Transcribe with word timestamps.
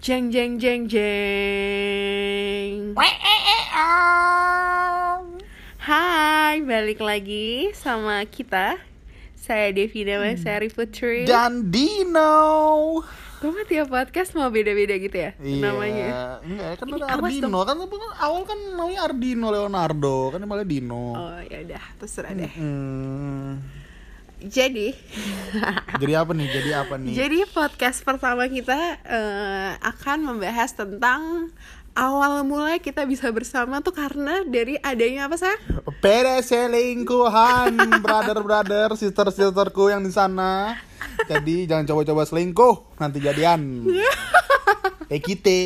Jeng 0.00 0.32
jeng 0.32 0.56
jeng 0.56 0.88
jeng. 0.88 2.96
Hai, 5.76 6.64
balik 6.64 7.04
lagi 7.04 7.68
sama 7.76 8.24
kita. 8.24 8.80
Saya 9.36 9.68
Devi 9.76 10.08
Sari 10.40 10.72
Putri. 10.72 11.28
Dan 11.28 11.68
Dino. 11.68 13.04
Kok 13.44 13.52
mah 13.52 13.68
tiap 13.68 13.92
podcast 13.92 14.32
mau 14.32 14.48
beda-beda 14.48 14.96
gitu 14.96 15.20
ya 15.20 15.36
Iya, 15.36 15.68
namanya? 15.68 16.40
enggak 16.48 16.80
kan 16.80 16.86
Ini 16.88 16.96
ada 16.96 17.06
Ardino 17.20 17.60
kan 17.68 17.76
kan 17.76 18.10
awal 18.24 18.40
kan 18.48 18.56
namanya 18.56 19.00
Ardino 19.04 19.46
Leonardo 19.52 20.32
kan 20.32 20.40
namanya 20.40 20.64
Dino. 20.64 21.12
Oh 21.12 21.40
ya 21.44 21.60
udah, 21.60 21.84
terserah 22.00 22.32
deh. 22.32 22.52
Hmm. 22.56 23.79
Jadi, 24.40 24.96
Jadi 26.00 26.12
apa 26.16 26.32
nih? 26.32 26.48
Jadi 26.48 26.70
apa 26.72 26.94
nih? 26.96 27.12
jadi 27.12 27.38
podcast 27.52 28.00
pertama 28.00 28.48
kita 28.48 28.96
eh, 29.04 29.70
akan 29.84 30.32
membahas 30.32 30.72
tentang 30.72 31.52
awal 31.92 32.40
mulai 32.48 32.80
kita 32.80 33.04
bisa 33.04 33.28
bersama 33.28 33.84
tuh 33.84 33.92
karena 33.92 34.40
dari 34.48 34.80
adanya 34.80 35.28
apa 35.28 35.36
sih? 35.36 35.52
Pede 36.00 36.40
selingkuhan, 36.40 37.76
brother-brother, 38.04 38.96
sister-sisterku 38.96 39.92
yang 39.92 40.00
di 40.00 40.12
sana. 40.14 40.80
Jadi 41.28 41.68
jangan 41.68 41.84
coba-coba 41.84 42.24
selingkuh, 42.24 42.96
nanti 42.96 43.20
jadian. 43.20 43.84
Kayak 45.10 45.24
kita. 45.26 45.60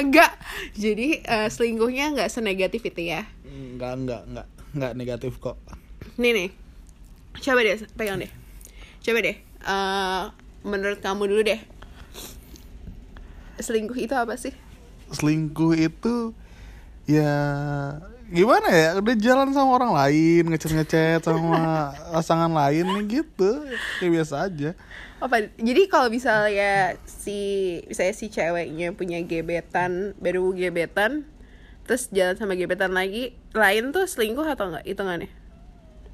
Enggak. 0.00 0.32
Jadi 0.74 1.22
eh, 1.22 1.48
selingkuhnya 1.52 2.16
enggak 2.16 2.32
senegatif 2.34 2.82
itu 2.82 3.14
ya. 3.14 3.28
Enggak, 3.46 3.94
enggak, 3.94 4.22
enggak, 4.26 4.46
enggak 4.74 4.92
negatif 4.96 5.32
kok. 5.38 5.60
Nih 6.18 6.32
nih. 6.34 6.67
Coba 7.36 7.60
deh, 7.60 7.76
pegang 7.96 8.18
deh. 8.22 8.30
Coba 9.04 9.18
deh. 9.20 9.36
eh, 9.58 10.22
menurut 10.64 10.98
kamu 11.04 11.28
dulu 11.28 11.42
deh. 11.44 11.60
Selingkuh 13.58 13.98
itu 13.98 14.14
apa 14.14 14.38
sih? 14.38 14.54
Selingkuh 15.10 15.74
itu 15.74 16.32
ya 17.08 17.32
gimana 18.28 18.68
ya 18.68 18.88
udah 19.00 19.16
jalan 19.16 19.48
sama 19.56 19.80
orang 19.80 19.96
lain 19.96 20.52
ngechat 20.52 20.76
ngechat 20.76 21.20
sama 21.24 21.88
pasangan 22.12 22.52
lain 22.52 22.84
nih 22.84 23.24
gitu 23.24 23.64
kayak 23.96 24.12
biasa 24.20 24.34
aja 24.52 24.76
Apa? 25.18 25.50
Jadi 25.58 25.90
kalau 25.90 26.12
misalnya 26.12 26.94
si 27.02 27.38
misalnya 27.90 28.14
si 28.14 28.30
ceweknya 28.30 28.94
punya 28.94 29.18
gebetan, 29.26 30.14
baru 30.22 30.54
gebetan, 30.54 31.26
terus 31.82 32.06
jalan 32.14 32.38
sama 32.38 32.54
gebetan 32.54 32.94
lagi, 32.94 33.34
lain 33.50 33.90
tuh 33.90 34.06
selingkuh 34.06 34.46
atau 34.46 34.70
enggak 34.70 34.86
hitungannya? 34.86 35.26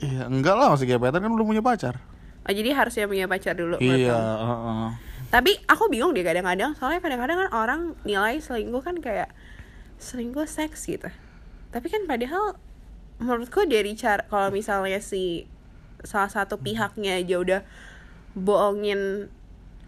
Iya 0.05 0.29
enggak 0.29 0.55
lah 0.55 0.69
masih 0.71 0.85
gebetan 0.85 1.25
kan 1.25 1.33
belum 1.33 1.49
punya 1.49 1.65
pacar 1.65 1.97
Oh, 2.45 2.53
jadi 2.53 2.77
harusnya 2.77 3.09
punya 3.09 3.25
pacar 3.25 3.57
dulu. 3.57 3.81
iya 3.81 4.13
kamu? 4.13 4.37
heeh. 4.45 4.89
Tapi 5.33 5.53
aku 5.65 5.89
bingung 5.89 6.13
deh 6.13 6.21
kadang-kadang, 6.21 6.77
soalnya 6.77 7.01
kadang-kadang 7.01 7.41
kan 7.41 7.51
orang 7.57 7.81
nilai 8.05 8.37
selingkuh 8.37 8.85
kan 8.85 9.01
kayak 9.01 9.33
selingkuh 9.97 10.45
seks 10.45 10.85
gitu. 10.85 11.09
Tapi 11.73 11.87
kan 11.89 12.05
padahal 12.05 12.61
menurutku 13.17 13.65
dari 13.65 13.97
cara 13.97 14.29
kalau 14.29 14.53
misalnya 14.53 15.01
si 15.01 15.49
salah 16.05 16.29
satu 16.29 16.61
pihaknya 16.61 17.17
aja 17.17 17.41
udah 17.41 17.61
bohongin 18.37 19.33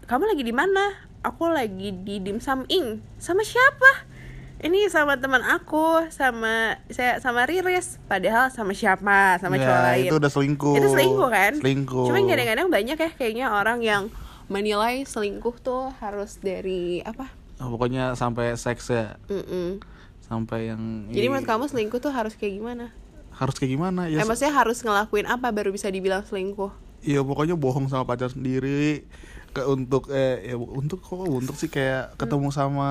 kamu 0.09 0.23
lagi 0.25 0.41
di 0.41 0.55
mana? 0.55 0.97
Aku 1.21 1.53
lagi 1.53 1.93
di 1.93 2.17
dimsum 2.17 2.65
ing. 2.73 3.05
Sama 3.21 3.45
siapa? 3.45 4.09
Ini 4.57 4.89
sama 4.89 5.21
teman 5.21 5.45
aku, 5.45 6.09
sama 6.09 6.81
saya 6.89 7.21
sama 7.21 7.45
Riris. 7.45 8.01
Padahal 8.09 8.49
sama 8.49 8.73
siapa? 8.73 9.37
Sama 9.37 9.61
Ya, 9.61 9.69
cowok 9.69 9.81
lain. 9.85 10.05
itu 10.09 10.15
udah 10.17 10.31
selingkuh 10.33 10.75
Itu 10.81 10.87
selingkuh 10.89 11.29
kan? 11.29 11.53
selingkuh 11.61 12.05
Cuman 12.09 12.25
kadang-kadang 12.25 12.67
banyak 12.73 12.97
ya 12.97 13.09
kayaknya 13.13 13.45
orang 13.53 13.85
yang 13.85 14.03
menilai 14.49 15.05
selingkuh 15.05 15.61
tuh 15.61 15.93
harus 16.01 16.41
dari 16.41 17.05
apa? 17.05 17.29
Oh, 17.61 17.69
pokoknya 17.69 18.17
sampai 18.17 18.57
seks 18.57 18.89
ya 18.89 19.17
Mm-mm. 19.29 19.77
sampai 20.25 20.73
yang 20.73 21.09
Jadi 21.09 21.25
menurut 21.29 21.45
kamu 21.45 21.65
selingkuh 21.69 21.99
tuh 21.99 22.13
harus 22.13 22.33
kayak 22.33 22.57
gimana? 22.57 22.89
harus 23.37 23.53
kayak 23.53 23.77
gimana 23.77 24.09
eh, 24.09 24.17
ya 24.17 24.25
maksudnya 24.25 24.49
harus 24.49 24.81
ngelakuin 24.81 25.29
apa 25.29 25.53
baru 25.53 25.69
bisa 25.69 25.85
dibilang 25.87 26.25
selingkuh? 26.25 26.73
Iya 27.05 27.21
pokoknya 27.21 27.53
bohong 27.53 27.85
sama 27.85 28.01
pacar 28.01 28.33
sendiri 28.33 29.05
ke 29.53 29.61
untuk 29.61 30.09
eh 30.09 30.41
ya, 30.41 30.57
untuk 30.57 31.05
kok 31.05 31.21
untuk 31.21 31.53
sih 31.53 31.69
kayak 31.69 32.17
ketemu 32.17 32.49
sama 32.49 32.89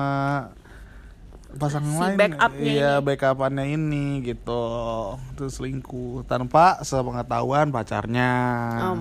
pasangan 1.49 1.87
Si 1.87 1.95
lain 1.97 2.17
backupnya 2.17 2.59
iya 2.61 2.91
ini. 2.93 3.03
backupannya 3.03 3.65
ini 3.69 4.05
gitu. 4.21 4.63
Itu 5.31 5.47
selingkuh 5.47 6.23
tanpa 6.23 6.81
sepengetahuan 6.81 7.71
pacarnya. 7.71 8.31
Um, 8.85 8.99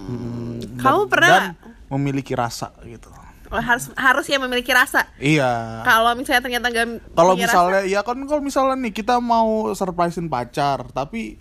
Mm, 0.00 0.76
kamu 0.76 1.00
dan- 1.00 1.08
pernah 1.08 1.28
dan 1.28 1.44
memiliki 1.88 2.32
rasa 2.32 2.70
gitu. 2.82 3.10
Harus 3.48 3.90
harus 3.94 4.26
ya 4.26 4.38
memiliki 4.38 4.70
rasa. 4.70 5.06
iya. 5.16 5.82
Kalau 5.82 6.14
misalnya 6.14 6.38
ternyata 6.40 6.66
gak 6.68 6.86
kalau 7.12 7.34
misalnya 7.34 7.82
ya 7.82 8.00
kan 8.00 8.18
kalau 8.24 8.38
misalnya 8.40 8.74
nih 8.76 8.90
kita 8.92 9.18
mau 9.18 9.70
surprisein 9.72 10.26
pacar 10.26 10.86
tapi 10.88 11.38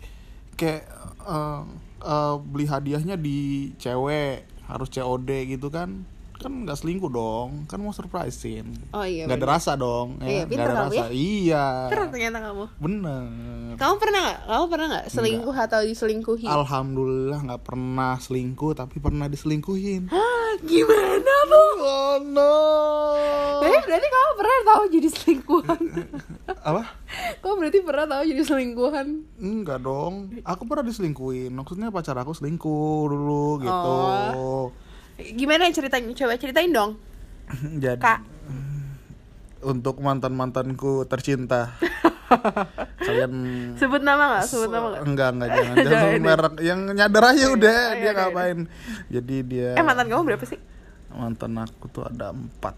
kayak 0.54 0.86
eh, 1.24 1.62
eh, 2.00 2.36
beli 2.40 2.66
hadiahnya 2.66 3.14
di 3.14 3.38
cewek 3.76 4.42
harus 4.66 4.90
COD 4.90 5.30
gitu 5.48 5.70
kan 5.70 6.06
kan 6.40 6.64
nggak 6.64 6.74
selingkuh 6.74 7.08
dong 7.08 7.68
kan 7.68 7.78
mau 7.78 7.92
surprisein. 7.92 8.72
Oh 8.90 9.04
iya. 9.04 9.28
nggak 9.28 9.38
ada 9.38 9.48
rasa 9.50 9.76
dong 9.76 10.16
Iya, 10.18 10.24
ya 10.24 10.40
nggak 10.40 10.50
pintar 10.50 10.66
ada 10.66 10.80
rasa 10.82 11.04
iya 11.12 11.66
Keren 11.88 12.08
ternyata 12.10 12.38
kamu. 12.42 12.66
bener 12.80 13.24
Kamu 13.76 13.96
pernah 13.96 14.20
nggak? 14.22 14.40
Kamu 14.46 14.66
pernah 14.66 14.86
nggak 14.90 15.06
selingkuh 15.10 15.56
atau 15.58 15.80
diselingkuhi? 15.82 16.46
alhamdulillah 16.48 17.40
nggak 17.44 17.62
pernah 17.62 18.16
selingkuh 18.16 18.72
tapi 18.74 18.96
pernah 18.98 19.28
diselingkuhin 19.28 20.08
Hah, 20.08 20.52
gimana 20.62 21.34
bu? 21.46 21.64
oh 21.78 22.16
no 22.22 22.56
Eh, 23.60 23.82
berarti 23.82 24.08
kamu 24.08 24.32
pernah 24.34 24.58
tahu 24.66 24.84
jadi 24.90 25.10
selingkuhan? 25.10 25.82
apa 26.70 26.84
kamu 27.38 27.54
berarti 27.58 27.80
pernah 27.82 28.06
tahu 28.08 28.22
jadi 28.26 28.44
selingkuhan? 28.46 29.08
Enggak 29.38 29.80
dong, 29.82 30.14
aku 30.42 30.64
pernah 30.64 30.86
diselingkuhin. 30.86 31.52
Maksudnya 31.52 31.90
pacar 31.90 32.16
aku 32.16 32.32
selingkuh 32.32 33.04
dulu 33.06 33.60
gitu. 33.60 33.92
Oh. 34.32 34.66
Gimana 35.20 35.68
ceritanya? 35.70 36.12
Coba 36.14 36.36
ceritain 36.36 36.70
dong. 36.70 36.96
Jadi 37.84 38.00
Kak. 38.00 38.20
untuk 39.60 40.00
mantan 40.00 40.32
mantanku 40.34 41.04
tercinta, 41.04 41.76
kalian 43.06 43.34
Sebut 43.76 44.00
nama 44.00 44.32
nggak? 44.32 44.46
Sebut 44.48 44.72
nama 44.72 44.86
nggak? 44.88 45.02
enggak 45.04 45.30
enggak 45.36 45.50
jangan 45.58 45.76
jangan 45.76 45.84
Jangan 45.84 46.00
sebut 46.08 46.22
merek 46.24 46.56
yang 46.62 46.80
nyadar 46.88 47.24
aja 47.28 47.46
udah 47.50 47.76
Oh, 47.76 47.84
iya, 47.84 47.92
dia 47.92 48.06
iya. 48.06 48.12
ngapain. 48.16 48.60
Jadi 49.10 49.36
dia 49.44 49.70
Eh 49.76 49.84
mantan 49.84 50.08
kamu 50.08 50.24
berapa 50.26 50.46
sih? 50.46 50.60
mantan 51.10 51.58
aku 51.58 51.90
tuh 51.90 52.06
ada 52.06 52.30
empat, 52.30 52.78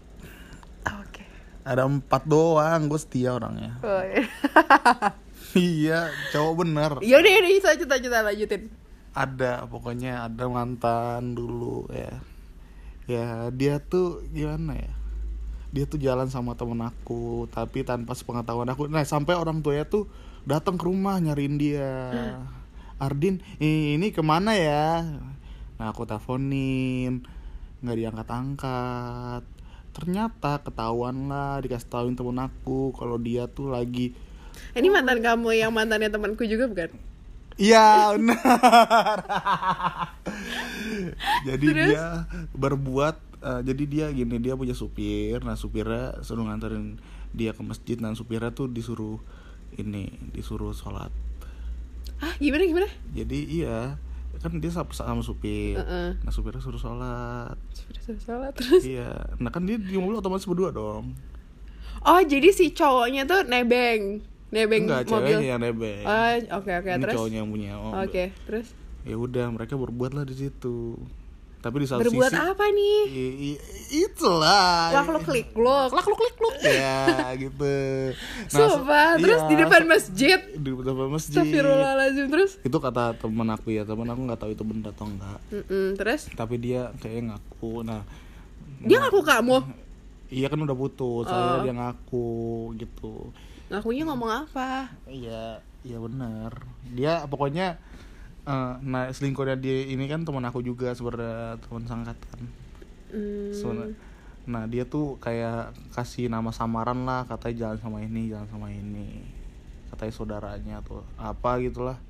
Oke. 1.04 1.22
ada 1.62 1.84
empat 1.84 2.22
doang. 2.24 2.88
Gue 2.88 2.96
setia 2.96 3.30
orangnya. 3.30 3.76
Oh, 3.78 4.02
iya. 4.02 4.24
iya, 5.54 5.98
cowok 6.32 6.54
bener. 6.58 6.90
ya 7.04 7.14
udah 7.14 7.30
udah 7.30 7.50
bisa 7.52 7.76
cerita 7.76 7.94
cerita 7.94 8.24
lanjutin. 8.24 8.72
ada 9.12 9.68
pokoknya 9.68 10.24
ada 10.24 10.48
mantan 10.48 11.36
dulu 11.36 11.84
ya 11.92 12.16
ya 13.06 13.50
dia 13.50 13.78
tuh 13.82 14.22
gimana 14.30 14.76
ya? 14.76 14.92
Dia 15.72 15.84
tuh 15.88 15.96
jalan 15.96 16.28
sama 16.28 16.52
temen 16.52 16.78
aku 16.84 17.48
tapi 17.48 17.82
tanpa 17.82 18.12
sepengetahuan 18.12 18.68
aku. 18.68 18.86
Nah 18.88 19.02
sampai 19.04 19.34
orang 19.34 19.64
tuanya 19.64 19.88
tuh 19.88 20.04
datang 20.44 20.76
ke 20.76 20.84
rumah 20.84 21.16
nyariin 21.18 21.56
dia. 21.56 21.92
Ardin 23.00 23.42
"I- 23.58 23.98
ini 23.98 24.12
ke 24.14 24.20
mana 24.22 24.54
ya? 24.54 25.02
Nah 25.78 25.86
aku 25.90 26.04
teleponin 26.04 27.24
nggak 27.82 27.98
diangkat 27.98 28.28
angkat 28.30 29.42
ternyata 29.92 30.62
ketahuan 30.62 31.28
lah 31.28 31.58
dikasih 31.60 31.90
tahuin 31.90 32.14
temen 32.14 32.38
aku 32.38 32.94
kalau 32.94 33.18
dia 33.18 33.44
tuh 33.46 33.68
lagi 33.68 34.14
Ini 34.72 34.88
mantan 34.88 35.20
kamu 35.20 35.48
yang 35.56 35.72
mantannya 35.72 36.08
temanku 36.08 36.44
juga 36.44 36.68
bukan? 36.68 36.90
Iya 37.58 38.16
benar. 38.16 39.18
jadi 41.48 41.66
Terus? 41.66 41.88
dia 41.88 42.04
berbuat 42.52 43.14
eh, 43.38 43.60
jadi 43.62 43.82
dia 43.84 44.06
gini 44.08 44.36
dia 44.36 44.54
punya 44.54 44.72
supir 44.72 45.40
nah 45.40 45.54
supirnya 45.54 46.20
suruh 46.20 46.42
nganterin 46.42 46.98
dia 47.30 47.50
ke 47.50 47.60
masjid 47.60 47.96
dan 47.96 48.12
supirnya 48.12 48.50
tuh 48.50 48.66
disuruh 48.66 49.16
ini 49.74 50.06
disuruh 50.30 50.70
sholat 50.70 51.08
Ah 52.18 52.34
gimana 52.36 52.62
gimana? 52.62 52.88
jadi 53.10 53.38
iya 53.42 53.78
kan 54.38 54.54
dia 54.54 54.68
sama, 54.68 54.90
sama 54.90 55.20
supir 55.20 55.74
Heeh. 55.74 56.16
nah 56.18 56.30
supirnya 56.30 56.58
suruh 56.58 56.78
sholat 56.78 57.56
Sudah 57.72 58.02
sudah 58.02 58.22
salah 58.22 58.50
terus. 58.50 58.82
iya 58.82 59.10
nah 59.36 59.48
kan 59.48 59.62
dia 59.62 59.76
di 59.76 59.94
mobil 59.94 60.16
otomatis 60.16 60.44
berdua 60.44 60.70
dong 60.70 61.12
Oh 62.00 62.18
jadi 62.20 62.50
si 62.50 62.70
cowoknya 62.70 63.22
tuh 63.24 63.42
nebeng, 63.44 64.18
nebeng 64.50 64.84
enggak 64.84 65.06
mobil. 65.06 65.38
ceweknya 65.38 65.48
yang 65.48 65.62
nebeng 65.62 66.02
Oh 66.02 66.30
oke 66.52 66.70
oke 66.72 66.90
ini 66.90 66.98
terus. 67.00 67.14
cowoknya 67.14 67.38
yang 67.38 67.48
punya 67.48 67.72
Oke 67.74 67.84
mobil. 67.94 68.26
terus. 68.44 68.66
Ya 69.02 69.16
udah 69.16 69.50
mereka 69.50 69.74
berbuat 69.74 70.12
lah 70.12 70.24
di 70.24 70.34
situ. 70.34 70.94
Tapi 71.58 71.78
di 71.78 71.86
satu 71.86 72.02
Berbuat 72.02 72.34
sisi 72.34 72.42
apa 72.42 72.64
nih? 72.68 73.00
Itulah 73.92 74.90
Lak 74.90 75.06
lu 75.06 75.20
klik 75.22 75.54
luk, 75.54 75.90
lak 75.90 76.06
lu 76.10 76.16
klik 76.18 76.34
luk. 76.36 76.54
ya 76.58 77.06
gitu. 77.38 77.74
Sumpah, 78.50 79.14
se- 79.14 79.22
terus 79.22 79.40
iya, 79.40 79.46
di 79.46 79.54
depan 79.54 79.82
masjid. 79.86 80.40
di 80.52 80.70
depan 80.74 81.06
masjid. 81.06 81.38
Astagfirullahaladzim 81.38 82.26
terus. 82.28 82.58
itu 82.58 82.74
kata 82.76 83.14
temen 83.14 83.46
aku 83.46 83.70
ya 83.70 83.86
temen 83.86 84.06
aku 84.06 84.20
nggak 84.26 84.40
tahu 84.42 84.50
itu 84.50 84.64
bener 84.66 84.90
atau 84.90 85.06
enggak 85.06 85.38
Mm-mm, 85.54 85.86
terus? 85.94 86.26
Tapi 86.34 86.54
dia 86.58 86.90
kayak 86.98 87.30
ngaku. 87.30 87.86
Nah 87.86 88.02
dia 88.82 88.98
ngaku 88.98 89.22
kamu. 89.22 89.56
iya 90.32 90.50
kan 90.50 90.58
udah 90.58 90.74
putus. 90.74 91.26
Oh. 91.26 91.30
akhirnya 91.30 91.62
dia 91.62 91.74
ngaku 91.78 92.28
gitu. 92.74 93.30
Ngakunya 93.70 94.02
ngomong 94.02 94.30
apa? 94.46 94.90
Iya 95.06 95.62
iya 95.82 95.98
benar 95.98 96.62
dia 96.90 97.26
pokoknya 97.26 97.74
eh, 98.42 98.72
nah 98.82 99.06
selingkuhnya 99.08 99.54
dia 99.54 99.86
ini 99.86 100.04
kan 100.10 100.26
teman 100.26 100.42
aku 100.42 100.60
juga 100.60 100.90
sebenarnya 100.92 101.60
teman 101.62 101.84
sangkatan 101.86 102.40
Sebenarnya. 103.52 103.96
nah 104.42 104.64
dia 104.66 104.82
tuh 104.88 105.20
kayak 105.20 105.70
kasih 105.94 106.26
nama 106.26 106.50
samaran 106.50 107.04
lah 107.06 107.28
katanya 107.28 107.54
jalan 107.68 107.78
sama 107.78 107.98
ini 108.02 108.32
jalan 108.32 108.48
sama 108.48 108.72
ini. 108.72 109.22
Katanya 109.92 110.12
saudaranya 110.16 110.76
tuh 110.80 111.04
apa 111.20 111.60
gitulah. 111.60 112.00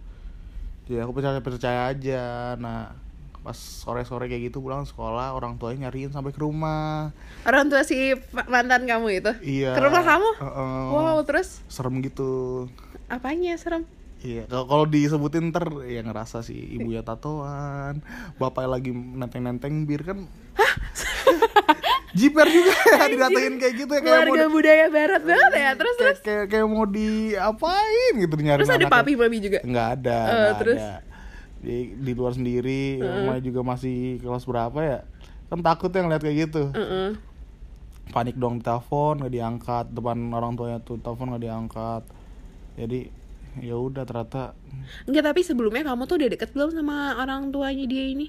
Jadi 0.87 1.02
aku 1.02 1.12
percaya 1.12 1.43
percaya 1.43 1.81
aja. 1.90 2.55
Nah 2.56 2.94
pas 3.43 3.58
sore 3.58 4.06
sore 4.06 4.31
kayak 4.31 4.55
gitu 4.55 4.62
pulang 4.62 4.87
sekolah 4.87 5.34
orang 5.34 5.58
tuanya 5.58 5.90
nyariin 5.90 6.14
sampai 6.14 6.31
ke 6.31 6.38
rumah. 6.38 7.11
Orang 7.43 7.67
tua 7.67 7.82
si 7.82 8.14
mantan 8.46 8.87
kamu 8.87 9.06
itu? 9.19 9.32
Iya. 9.43 9.75
Ke 9.75 9.82
rumah 9.82 10.06
kamu? 10.06 10.29
Heeh. 10.38 10.82
wow 10.94 11.19
terus? 11.26 11.58
Serem 11.67 11.99
gitu. 12.06 12.70
Apanya 13.11 13.58
serem 13.58 13.82
Iya, 14.23 14.47
kalau 14.47 14.87
disebutin 14.87 15.51
ntar 15.51 15.67
ya 15.83 15.99
ngerasa 16.01 16.47
sih 16.47 16.79
ibunya 16.79 17.03
tatoan, 17.03 17.99
bapaknya 18.39 18.71
lagi 18.71 18.91
nenteng-nenteng 18.95 19.83
bir 19.83 20.07
kan. 20.07 20.19
Jiper 22.13 22.45
juga 22.45 22.73
ya 22.77 23.09
didatain 23.09 23.57
kayak 23.57 23.75
gitu 23.75 23.93
ya 23.97 24.01
kayak 24.05 24.19
mau 24.21 24.37
keluarga 24.37 24.49
budaya 24.53 24.87
barat 24.93 25.23
banget 25.25 25.53
ya 25.57 25.71
terus 25.73 25.95
terus 25.97 26.19
kayak, 26.21 26.45
kayak, 26.45 26.61
kayak 26.61 26.67
mau 26.69 26.85
diapain 26.85 28.13
gitu 28.21 28.35
nyari 28.37 28.61
terus 28.61 28.69
ada 28.71 28.87
papi 28.87 29.17
mami 29.17 29.39
juga 29.41 29.65
Nggak 29.65 29.89
ada, 29.97 30.19
Eh, 30.21 30.37
nggak 30.37 30.57
terus? 30.61 30.77
ada. 30.77 30.93
Di, 31.63 31.77
di 31.97 32.13
luar 32.13 32.33
sendiri, 32.35 33.01
rumahnya 33.01 33.41
juga 33.41 33.61
masih 33.65 34.21
kelas 34.21 34.45
berapa 34.45 34.77
ya? 34.77 34.99
Kan 35.49 35.65
takut 35.65 35.89
ya 35.89 36.05
ngeliat 36.05 36.21
kayak 36.21 36.37
gitu. 36.47 36.63
Heeh. 36.77 37.17
Panik 38.13 38.37
dong 38.37 38.61
telepon 38.61 39.17
nggak 39.17 39.33
diangkat 39.33 39.87
depan 39.89 40.19
orang 40.31 40.53
tuanya 40.53 40.85
tuh 40.85 41.01
telepon 41.01 41.33
nggak 41.33 41.45
diangkat. 41.49 42.03
Jadi 42.77 43.01
ya 43.59 43.75
udah 43.75 44.03
ternyata 44.03 44.57
Enggak 45.05 45.25
tapi 45.27 45.41
sebelumnya 45.41 45.85
kamu 45.85 46.05
tuh 46.05 46.17
udah 46.17 46.31
deket 46.31 46.51
belum 46.51 46.73
sama 46.73 46.97
orang 47.17 47.49
tuanya 47.49 47.85
dia 47.85 48.07
ini 48.07 48.29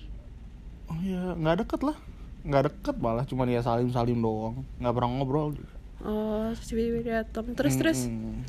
Oh 0.84 1.00
iya, 1.00 1.32
nggak 1.34 1.64
deket 1.64 1.82
lah. 1.82 1.96
Nggak 2.44 2.64
deket 2.68 2.96
malah, 2.98 3.24
cuman 3.24 3.48
ya 3.48 3.60
salim-salim 3.60 4.20
doang. 4.20 4.68
Nggak 4.78 4.94
pernah 4.94 5.10
ngobrol 5.10 5.56
juga. 5.56 5.74
oh 6.04 6.52
terus 6.52 6.68
tiba-tiba 6.68 7.00
datang 7.24 7.56
terus 7.56 7.74
terus 7.76 8.00
Mm-mm. 8.06 8.44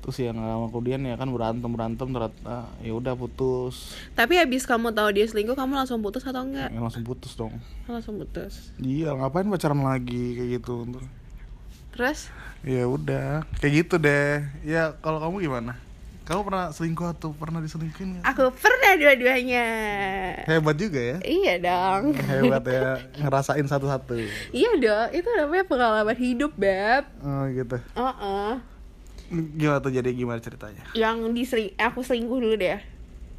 Terus 0.00 0.16
ya 0.16 0.32
nggak 0.32 0.48
lama 0.48 0.66
kemudian 0.66 1.00
ya 1.02 1.12
kan 1.14 1.28
berantem 1.28 1.68
berantem 1.68 2.08
ternyata 2.08 2.56
ya 2.80 2.88
udah 2.90 3.12
putus. 3.12 3.92
tapi 4.10 4.40
habis 4.40 4.64
kamu 4.64 4.90
tahu 4.90 5.12
dia 5.12 5.28
selingkuh 5.28 5.52
kamu 5.52 5.76
langsung 5.76 6.00
putus 6.00 6.24
atau 6.24 6.40
enggak 6.40 6.72
Ya, 6.72 6.80
langsung 6.80 7.04
putus 7.04 7.36
dong. 7.36 7.60
langsung 7.84 8.16
putus 8.16 8.72
Iya, 8.76 9.12
ngapain 9.12 9.44
pacaran 9.44 9.76
lagi 9.78 10.34
kayak 10.34 10.50
gitu. 10.58 10.88
Terus 12.00 12.32
Ya 12.60 12.84
udah, 12.84 13.44
kayak 13.56 13.72
gitu 13.78 13.96
deh. 13.96 14.44
Ya 14.62 14.92
kalau 14.98 15.16
kamu 15.16 15.44
gimana? 15.44 15.76
Kamu 16.24 16.44
pernah 16.44 16.68
selingkuh 16.70 17.10
atau 17.10 17.32
pernah 17.32 17.58
diselingkuhin 17.58 18.22
aku 18.22 18.52
pernah 18.54 18.94
dua-duanya 18.94 19.66
Hebat 20.44 20.76
juga 20.76 21.00
ya. 21.00 21.16
iya 21.26 21.54
dong 21.58 22.14
Hebat 22.14 22.62
ya, 22.62 23.02
ngerasain 23.18 23.64
satu-satu. 23.64 24.14
iya 24.52 24.70
dong 24.72 25.08
itu 25.10 25.26
namanya 25.26 25.64
pengalaman 25.66 26.14
hidup 26.14 26.54
beb 26.54 27.02
Oh 27.18 27.44
gitu. 27.48 27.76
Heeh. 27.90 28.52
Gimana 29.56 29.78
tuh 29.78 29.90
jadi 29.90 30.10
gimana 30.10 30.38
ceritanya? 30.38 30.84
yang 30.92 31.32
diseling 31.32 31.74
aku 31.74 32.00
selingkuh 32.00 32.38
dulu 32.38 32.54
deh 32.54 32.78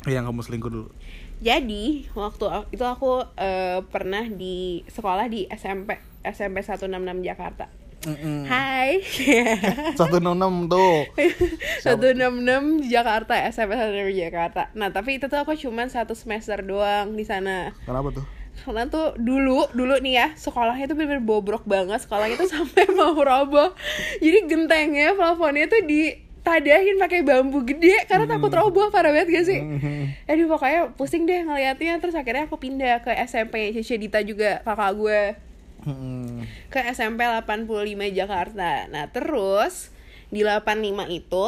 Yang 0.03 0.23
kamu 0.27 0.41
selingkuh 0.43 0.71
dulu. 0.71 0.89
Jadi 1.39 2.09
waktu 2.11 2.43
itu 2.69 2.83
aku 2.83 3.23
eh, 3.33 3.79
pernah 3.87 4.25
di 4.25 4.83
sekolah 4.85 5.25
di 5.25 5.47
SMP 5.47 5.95
SMP 6.21 6.59
166 6.59 6.91
Jakarta. 7.23 7.65
Hai. 8.49 9.05
166 9.99 10.73
tuh. 10.73 10.97
166 11.85 12.81
di 12.81 12.87
Jakarta 12.89 13.37
SMP 13.53 13.77
166 13.77 14.17
Jakarta. 14.25 14.61
Nah 14.73 14.89
tapi 14.89 15.21
itu 15.21 15.29
tuh 15.29 15.37
aku 15.37 15.53
cuman 15.53 15.85
satu 15.93 16.17
semester 16.17 16.65
doang 16.65 17.13
di 17.13 17.21
sana. 17.21 17.77
Kenapa 17.85 18.09
tuh? 18.09 18.25
Karena 18.65 18.89
tuh 18.89 19.13
dulu 19.21 19.69
dulu 19.73 20.01
nih 20.01 20.13
ya 20.17 20.27
sekolahnya 20.33 20.89
tuh 20.89 20.97
bener-bener 20.97 21.23
bobrok 21.23 21.63
banget 21.65 22.01
sekolahnya 22.01 22.41
tuh 22.41 22.49
sampai 22.57 22.89
mau 22.89 23.13
roboh. 23.13 23.77
Jadi 24.17 24.49
gentengnya 24.49 25.13
plafonnya 25.13 25.69
tuh 25.69 25.85
ditadahin 25.85 26.97
pakai 26.97 27.21
bambu 27.21 27.61
gede 27.61 28.09
karena 28.09 28.25
takut 28.25 28.49
roboh 28.49 28.89
parah 28.89 29.13
banget 29.13 29.29
gak 29.29 29.45
sih? 29.45 29.61
Aduh 30.25 30.49
pokoknya 30.49 30.89
pusing 30.97 31.29
deh 31.29 31.45
ngeliatnya 31.45 32.01
terus 32.01 32.17
akhirnya 32.17 32.49
aku 32.49 32.57
pindah 32.57 33.05
ke 33.05 33.13
SMP 33.29 33.77
Cici 33.77 34.01
Dita 34.01 34.25
juga 34.25 34.65
kakak 34.65 34.91
gue 34.97 35.21
Ke 36.69 36.79
SMP 36.91 37.25
85 37.25 37.65
Jakarta. 38.11 38.85
Nah 38.87 39.09
terus 39.09 39.89
di 40.29 40.41
85 40.41 41.09
itu 41.09 41.45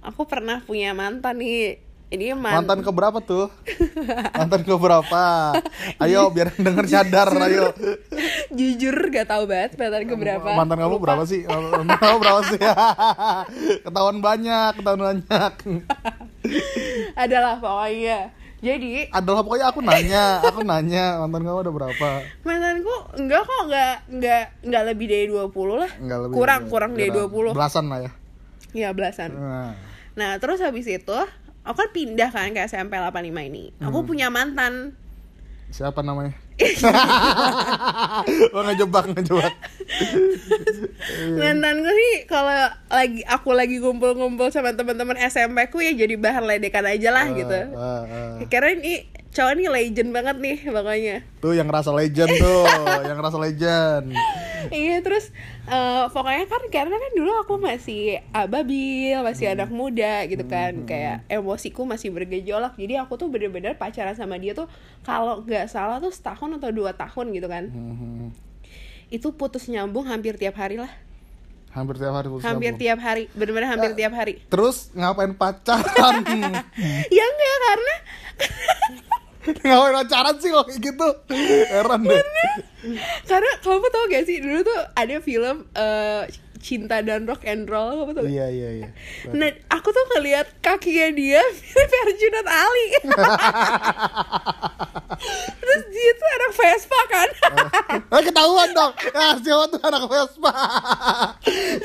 aku 0.00 0.22
pernah 0.24 0.62
punya 0.62 0.92
mantan 0.92 1.40
nih. 1.40 1.82
Ini 2.06 2.38
man- 2.38 2.62
Mantan 2.62 2.86
ke 2.86 2.90
berapa 2.94 3.18
tuh? 3.18 3.50
Mantan 4.30 4.62
ke 4.62 4.70
berapa? 4.78 5.22
Ayo 5.98 6.30
biar 6.30 6.54
denger 6.54 6.86
sadar 6.86 7.34
ayo. 7.50 7.74
jujur 8.54 8.94
gak 9.10 9.26
tahu 9.26 9.50
banget 9.50 9.74
mantan 9.74 10.06
ke 10.06 10.14
berapa. 10.14 10.54
Mantan 10.54 10.78
kamu 10.86 11.02
berapa 11.02 11.22
sih? 11.26 11.42
Mantan 11.50 11.98
kamu 11.98 12.16
berapa 12.22 12.40
sih? 12.46 12.60
ketahuan 13.82 14.22
banyak, 14.22 14.70
ketahuan 14.78 15.02
banyak. 15.02 15.52
Adalah 17.18 17.58
pokoknya. 17.58 18.30
Jadi 18.64 19.12
Adalah 19.12 19.44
pokoknya 19.44 19.68
aku 19.68 19.84
nanya, 19.84 20.40
aku 20.40 20.64
nanya 20.64 21.20
mantan 21.20 21.44
kamu 21.44 21.60
ada 21.60 21.72
berapa? 21.72 22.08
mantanku 22.40 22.94
enggak 23.20 23.44
kok 23.44 23.60
enggak 23.68 23.94
enggak 24.08 24.42
enggak 24.64 24.82
lebih 24.88 25.06
dari 25.12 25.26
20 25.28 25.44
lah. 25.76 25.90
Enggak 26.00 26.18
lebih. 26.24 26.34
kurang 26.34 26.62
kurang 26.72 26.92
dari 26.96 27.12
Kira 27.12 27.28
20. 27.28 27.52
Belasan 27.52 27.84
lah 27.92 27.98
ya. 28.00 28.10
Iya 28.72 28.88
belasan. 28.96 29.30
Nah. 29.36 29.72
Nah, 30.16 30.40
terus 30.40 30.64
habis 30.64 30.88
itu 30.88 31.18
aku 31.60 31.76
kan 31.76 31.88
pindah 31.92 32.32
kan 32.32 32.48
ke 32.56 32.64
SMP 32.64 32.96
85 32.96 33.52
ini. 33.52 33.76
Aku 33.84 34.08
punya 34.08 34.32
mantan. 34.32 34.96
Siapa 35.68 36.00
namanya? 36.00 36.32
oh 38.56 38.62
ngejebak 38.64 39.12
ngejebak. 39.12 39.52
Mantanku 41.36 41.90
sih 41.90 42.14
kalau 42.28 42.68
lagi 42.90 43.22
aku 43.24 43.50
lagi 43.56 43.76
ngumpul-ngumpul 43.80 44.52
sama 44.52 44.76
teman-teman 44.76 45.16
SMP 45.28 45.68
ku 45.72 45.80
ya 45.80 45.92
jadi 45.94 46.14
bahan 46.18 46.44
ledekan 46.44 46.84
aja 46.84 47.08
lah 47.12 47.26
gitu. 47.32 47.60
Ah, 47.76 48.04
ah. 48.04 48.44
Karena 48.48 48.76
ini 48.76 49.08
cowok 49.36 49.52
ini 49.52 49.64
legend 49.68 50.10
banget 50.16 50.36
nih 50.40 50.58
pokoknya. 50.64 51.16
Tuh 51.44 51.52
yang 51.52 51.68
ngerasa 51.68 51.92
legend 51.92 52.30
tuh, 52.40 52.64
yang 53.08 53.16
ngerasa 53.20 53.36
legend. 53.36 54.16
Iya 54.72 55.04
terus 55.04 55.30
eh, 55.68 56.04
pokoknya 56.10 56.48
kan 56.48 56.62
karena 56.72 56.96
kan 56.96 57.12
dulu 57.12 57.32
aku 57.44 57.54
masih 57.60 58.24
ababil, 58.32 59.20
masih 59.20 59.52
anak 59.52 59.68
muda 59.68 60.24
gitu 60.24 60.42
kan, 60.48 60.88
kayak 60.88 61.28
emosiku 61.28 61.84
masih 61.84 62.10
bergejolak. 62.10 62.74
Jadi 62.80 62.96
aku 62.96 63.20
tuh 63.20 63.28
bener-bener 63.28 63.76
pacaran 63.76 64.16
sama 64.16 64.40
dia 64.40 64.56
tuh 64.56 64.66
kalau 65.04 65.44
nggak 65.44 65.68
salah 65.68 66.00
tuh 66.00 66.10
setahun 66.10 66.56
atau 66.56 66.72
dua 66.72 66.96
tahun 66.96 67.36
gitu 67.36 67.46
kan. 67.46 67.68
Mhm. 67.68 68.45
Itu 69.06 69.30
putus 69.32 69.70
nyambung 69.70 70.06
hampir 70.06 70.34
tiap 70.34 70.58
hari 70.58 70.76
lah. 70.76 70.90
Hampir 71.70 72.00
tiap 72.00 72.14
hari 72.16 72.28
putus 72.32 72.42
Hampir 72.42 72.72
nyambung. 72.72 72.82
tiap 72.82 72.98
hari, 72.98 73.22
bener-bener 73.36 73.68
hampir 73.68 73.92
tiap 73.94 74.12
hari. 74.16 74.40
Terus 74.48 74.90
ngapain 74.96 75.36
pacaran? 75.36 76.24
ya 77.16 77.24
enggak 77.24 77.56
karena 77.62 77.94
ngapain 79.66 79.94
pacaran 80.02 80.34
sih 80.40 80.50
kok 80.50 80.64
kayak 80.66 80.80
gitu? 80.82 81.08
Heran 81.70 82.00
deh. 82.02 82.22
karena 83.26 83.50
kamu 83.60 83.86
tau 83.90 84.04
gak 84.06 84.24
sih 84.24 84.38
dulu 84.38 84.62
tuh 84.62 84.78
ada 84.94 85.16
film 85.18 85.66
eh, 85.74 86.22
cinta 86.66 86.98
dan 86.98 87.30
rock 87.30 87.46
and 87.46 87.70
roll 87.70 88.10
tau 88.10 88.12
gak? 88.26 88.26
Iya 88.26 88.50
iya 88.50 88.70
iya. 88.82 88.88
Nah, 89.38 89.54
aku 89.70 89.94
tuh 89.94 90.04
ngeliat 90.18 90.58
kakinya 90.58 91.14
dia 91.14 91.42
mirip 91.46 91.90
Herjunot 91.94 92.48
Ali. 92.50 92.86
Terus 95.62 95.82
dia 95.94 96.10
tuh 96.18 96.28
anak 96.34 96.52
Vespa 96.58 97.00
kan. 97.06 97.28
Eh 98.18 98.22
ketahuan 98.26 98.68
dong. 98.74 98.92
Ah, 99.14 99.38
siapa 99.38 99.64
tuh 99.70 99.80
anak 99.86 100.02
Vespa? 100.10 100.52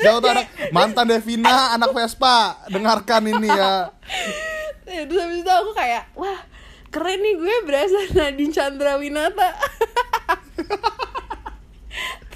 siapa 0.02 0.18
tuh 0.18 0.30
anak 0.34 0.46
mantan 0.74 1.06
Devina 1.06 1.78
anak 1.78 1.94
Vespa? 1.94 2.58
Dengarkan 2.66 3.30
ini 3.30 3.54
ya. 3.54 3.94
Terus 4.82 5.22
habis 5.22 5.46
itu 5.46 5.52
aku 5.52 5.70
kayak, 5.78 6.10
wah 6.18 6.42
keren 6.90 7.22
nih 7.22 7.38
gue 7.38 7.56
berasa 7.64 7.98
Nadine 8.18 8.50
Chandra 8.50 8.98
Winata. 8.98 9.54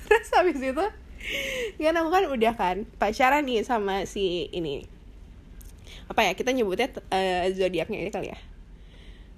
Terus 0.07 0.31
habis 0.39 0.63
itu 0.63 0.87
kan 1.81 1.95
aku 1.97 2.09
kan 2.11 2.25
udah 2.31 2.53
kan 2.55 2.77
pacaran 2.99 3.47
nih 3.47 3.63
sama 3.63 4.07
si 4.09 4.51
ini. 4.51 4.87
Apa 6.07 6.27
ya 6.27 6.33
kita 6.39 6.55
nyebutnya 6.55 6.91
eh, 7.11 7.51
zodiaknya 7.55 7.99
ini 8.03 8.11
kali 8.11 8.31
ya. 8.31 8.39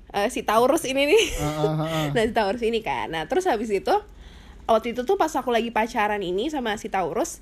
Eh, 0.08 0.28
si 0.32 0.44
Taurus 0.44 0.88
ini 0.88 1.04
nih. 1.08 1.24
Ah, 1.40 1.48
ah, 1.48 1.74
ah. 1.84 2.06
nah 2.14 2.22
si 2.24 2.32
Taurus 2.32 2.62
ini 2.64 2.80
kan. 2.80 3.12
Nah 3.12 3.24
terus 3.28 3.44
habis 3.48 3.68
itu 3.68 3.94
waktu 4.68 4.92
itu 4.92 5.04
tuh 5.04 5.16
pas 5.16 5.32
aku 5.32 5.48
lagi 5.48 5.72
pacaran 5.72 6.20
ini 6.20 6.52
sama 6.52 6.76
si 6.76 6.92
Taurus 6.92 7.40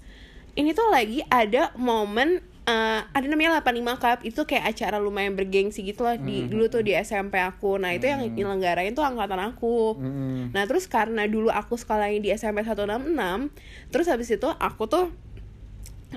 ini 0.57 0.73
tuh 0.73 0.89
lagi 0.89 1.21
ada 1.29 1.71
momen 1.77 2.41
eh, 2.67 3.01
ada 3.07 3.27
namanya 3.31 3.63
85 3.63 4.03
Cup 4.03 4.19
itu 4.27 4.41
kayak 4.43 4.75
acara 4.75 4.99
lumayan 4.99 5.39
bergengsi 5.39 5.87
gitu 5.87 6.03
lah 6.03 6.19
di 6.19 6.51
dulu 6.51 6.67
tuh 6.67 6.83
di 6.83 6.93
SMP 6.99 7.39
aku. 7.39 7.79
Nah 7.79 7.95
itu 7.95 8.11
yang 8.11 8.27
nyelenggarain 8.35 8.93
tuh 8.93 9.07
angkatan 9.07 9.39
aku. 9.39 9.95
Mm-mm. 9.97 10.51
Nah 10.51 10.67
terus 10.67 10.91
karena 10.91 11.25
dulu 11.31 11.49
aku 11.49 11.79
sekolahnya 11.79 12.21
di 12.21 12.31
SMP 12.35 12.67
166 12.67 13.15
Terus 13.95 14.07
habis 14.11 14.29
itu 14.29 14.49
aku 14.51 14.85
tuh 14.91 15.07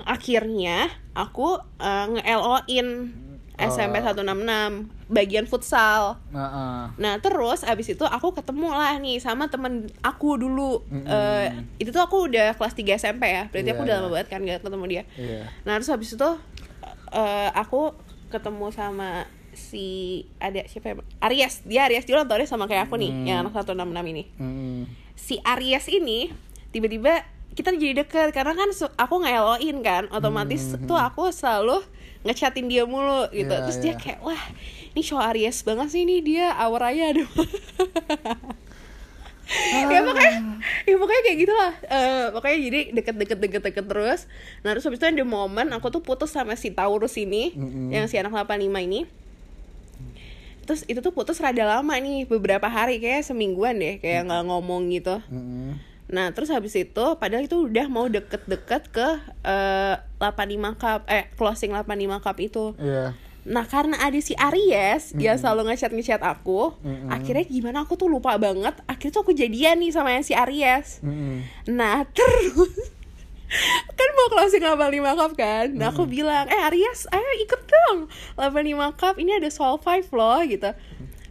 Akhirnya 0.06 0.90
aku 1.12 1.58
eh, 1.82 2.06
nge-LO-in 2.18 2.88
SMP 3.60 4.00
166 4.00 4.88
Bagian 5.10 5.44
futsal. 5.44 6.16
Nah, 6.30 6.48
ah. 6.48 6.84
Nah 6.94 7.18
terus 7.18 7.66
abis 7.66 7.92
itu 7.92 8.06
aku 8.06 8.30
ketemu 8.32 8.70
lah 8.70 8.94
nih 8.96 9.18
sama 9.18 9.50
temen 9.50 9.90
aku 10.00 10.38
dulu. 10.38 10.86
Eh, 10.88 11.50
Itu 11.76 11.90
tuh 11.90 12.00
aku 12.00 12.30
udah 12.30 12.54
kelas 12.54 12.72
3 12.72 12.94
SMP 12.94 13.26
ya. 13.26 13.50
Berarti 13.50 13.68
aku 13.74 13.82
Iya, 13.82 13.86
udah 13.90 13.94
lama 13.98 14.06
iya. 14.06 14.12
banget 14.14 14.28
kan 14.30 14.40
gak 14.46 14.60
ketemu 14.62 14.84
dia. 14.86 15.02
Iya. 15.18 15.42
Nah 15.66 15.72
terus 15.76 15.90
habis 15.90 16.14
itu 16.14 16.30
eh, 17.10 17.50
aku 17.52 17.92
ketemu 18.30 18.66
sama 18.70 19.26
si 19.50 19.86
ada 20.38 20.62
siapa 20.64 20.94
ya? 20.94 20.94
Aries. 21.26 21.66
Dia 21.66 21.90
Aries. 21.90 22.06
Dia 22.06 22.22
tahunnya 22.22 22.46
sama 22.46 22.70
kayak 22.70 22.86
aku 22.86 22.96
nih 22.96 23.10
yang 23.26 23.42
anak 23.42 23.58
166 23.58 23.76
ini. 24.06 24.24
Mm-mm. 24.38 24.86
si 25.18 25.36
Aries 25.44 25.84
ini 25.86 26.32
tiba-tiba 26.70 27.22
kita 27.50 27.74
jadi 27.74 28.06
deket 28.06 28.30
karena 28.30 28.54
kan 28.54 28.70
aku 28.96 29.14
ngeloin 29.20 29.76
kan 29.82 30.06
otomatis 30.14 30.78
tuh 30.86 30.94
aku 30.96 31.28
selalu 31.28 31.82
ngechatin 32.20 32.68
dia 32.68 32.84
mulu 32.84 33.28
gitu. 33.32 33.48
Iya, 33.48 33.64
terus 33.64 33.78
dia 33.80 33.94
iya. 33.96 34.00
kayak 34.00 34.20
wah 34.20 34.42
ini 34.92 35.00
cowok 35.00 35.24
Aries 35.32 35.58
banget 35.64 35.88
sih 35.92 36.02
ini 36.04 36.20
dia 36.20 36.52
auranya 36.52 37.16
ada 37.16 37.24
ya 39.90 40.00
pokoknya 40.06 40.36
ya 40.86 40.94
pokoknya 40.94 41.22
kayak 41.26 41.38
gitulah. 41.42 41.72
Eh 41.90 42.24
pokoknya 42.30 42.58
jadi 42.70 42.80
deket-deket 42.94 43.38
deket-deket 43.40 43.84
terus. 43.88 44.20
Nah 44.62 44.76
terus 44.76 44.86
habis 44.86 45.02
itu 45.02 45.06
ada 45.10 45.24
momen 45.26 45.66
aku 45.74 45.90
tuh 45.90 46.02
putus 46.04 46.30
sama 46.30 46.54
si 46.54 46.70
Taurus 46.70 47.18
ini 47.18 47.56
Mm-mm. 47.58 47.90
yang 47.90 48.06
si 48.06 48.14
anak 48.20 48.30
85 48.30 48.86
ini. 48.86 49.10
Terus 50.68 50.86
itu 50.86 51.02
tuh 51.02 51.10
putus 51.10 51.42
rada 51.42 51.66
lama 51.66 51.94
nih 51.98 52.30
beberapa 52.30 52.70
hari 52.70 53.02
kayak 53.02 53.26
semingguan 53.26 53.80
deh 53.82 53.98
kayak 53.98 54.30
nggak 54.30 54.42
ngomong 54.46 54.86
gitu. 54.94 55.18
Mm-mm. 55.26 55.89
Nah 56.10 56.30
terus 56.30 56.50
habis 56.50 56.74
itu 56.74 57.06
padahal 57.16 57.46
itu 57.46 57.70
udah 57.70 57.86
mau 57.86 58.06
deket-deket 58.06 58.90
ke 58.90 59.08
eh, 59.42 59.94
85 60.18 60.74
cup 60.76 61.00
eh 61.06 61.30
closing 61.34 61.70
85 61.72 61.86
cup 62.20 62.36
itu 62.38 62.64
Iya. 62.76 63.14
Nah 63.40 63.64
karena 63.64 63.96
ada 63.96 64.20
si 64.20 64.36
Aries 64.36 65.16
Dia 65.16 65.32
selalu 65.32 65.72
ngechat 65.72 65.96
ngechat 65.96 66.20
aku 66.20 66.76
Mm-mm. 66.84 67.08
Akhirnya 67.08 67.48
gimana 67.48 67.88
aku 67.88 67.96
tuh 67.96 68.04
lupa 68.04 68.36
banget 68.36 68.76
Akhirnya 68.84 69.16
tuh 69.16 69.22
aku 69.24 69.32
jadian 69.32 69.80
nih 69.80 69.96
sama 69.96 70.12
yang 70.12 70.20
si 70.20 70.36
Aries 70.36 71.00
Mm-mm. 71.00 71.40
Nah 71.72 72.04
terus 72.14 72.76
Kan 73.96 74.08
mau 74.12 74.28
closing 74.28 74.60
85 74.60 74.76
cup 75.16 75.32
kan 75.40 75.66
Nah 75.72 75.88
aku 75.88 76.04
bilang 76.04 76.52
Eh 76.52 76.60
Aries 76.68 77.08
ayo 77.08 77.30
ikut 77.40 77.62
dong 77.64 77.98
85 78.36 79.00
cup 79.00 79.14
ini 79.16 79.40
ada 79.40 79.48
soul 79.48 79.80
5 79.80 80.12
loh 80.12 80.44
gitu 80.44 80.70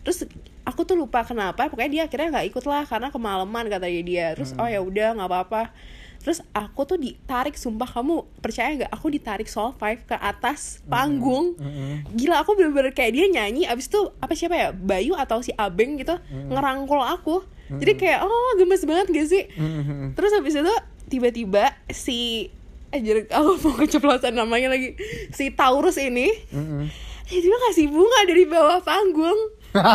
Terus 0.01 0.25
aku 0.69 0.85
tuh 0.85 0.93
lupa 0.93 1.25
kenapa 1.25 1.65
Pokoknya 1.67 1.89
dia 1.89 2.03
akhirnya 2.05 2.39
gak 2.39 2.47
ikut 2.53 2.63
lah 2.69 2.85
Karena 2.85 3.09
kemalaman 3.09 3.65
katanya 3.65 4.01
dia. 4.05 4.27
Terus 4.38 4.53
oh 4.55 4.69
ya 4.69 4.79
udah 4.79 5.17
nggak 5.17 5.29
apa-apa. 5.29 5.73
Terus 6.19 6.45
aku 6.53 6.85
tuh 6.85 7.01
ditarik 7.01 7.55
Sumpah 7.57 7.89
kamu 7.89 8.27
percaya 8.43 8.85
gak 8.85 8.91
Aku 8.93 9.09
ditarik 9.09 9.49
soul 9.49 9.73
5 9.73 10.05
ke 10.05 10.15
atas 10.15 10.83
panggung. 10.85 11.57
Mm-mm. 11.57 12.05
Gila 12.13 12.45
aku 12.45 12.53
bener-bener 12.53 12.93
kayak 12.93 13.11
dia 13.17 13.25
nyanyi 13.31 13.65
Abis 13.65 13.89
itu 13.89 14.13
apa 14.21 14.38
siapa 14.38 14.55
ya 14.55 14.69
Bayu 14.75 15.17
atau 15.17 15.41
si 15.41 15.55
Abeng 15.57 15.97
gitu 15.97 16.13
Ngerangkul 16.29 17.01
aku. 17.01 17.41
Jadi 17.69 18.01
kayak 18.01 18.25
oh 18.25 18.53
gemes 18.57 18.81
banget 18.85 19.07
gak 19.09 19.27
sih? 19.29 19.43
Mm-mm. 19.57 20.13
Terus 20.13 20.31
habis 20.38 20.53
itu 20.57 20.75
tiba-tiba 21.09 21.73
si 21.89 22.49
Anjir 22.89 23.29
aku 23.29 23.61
mau 23.61 23.77
keceplosan 23.77 24.33
namanya 24.33 24.73
lagi 24.73 24.97
Si 25.29 25.53
Taurus 25.53 26.01
ini 26.01 26.29
Mm-mm. 26.49 26.89
Tiba-tiba 27.29 27.57
ngasih 27.61 27.85
bunga 27.93 28.19
dari 28.25 28.43
bawah 28.49 28.81
panggung 28.81 29.38
Ya 29.71 29.85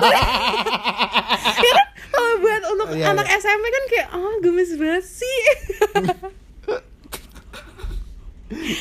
kan 1.72 1.88
kalau 2.08 2.34
buat 2.38 2.62
untuk 2.68 2.88
Iya, 2.92 3.10
anak 3.10 3.26
iya. 3.26 3.36
SMP 3.36 3.64
kan 3.66 3.84
kayak 3.86 4.08
Oh 4.12 4.34
gemes 4.38 4.70
banget 4.72 5.04
sih 5.04 5.40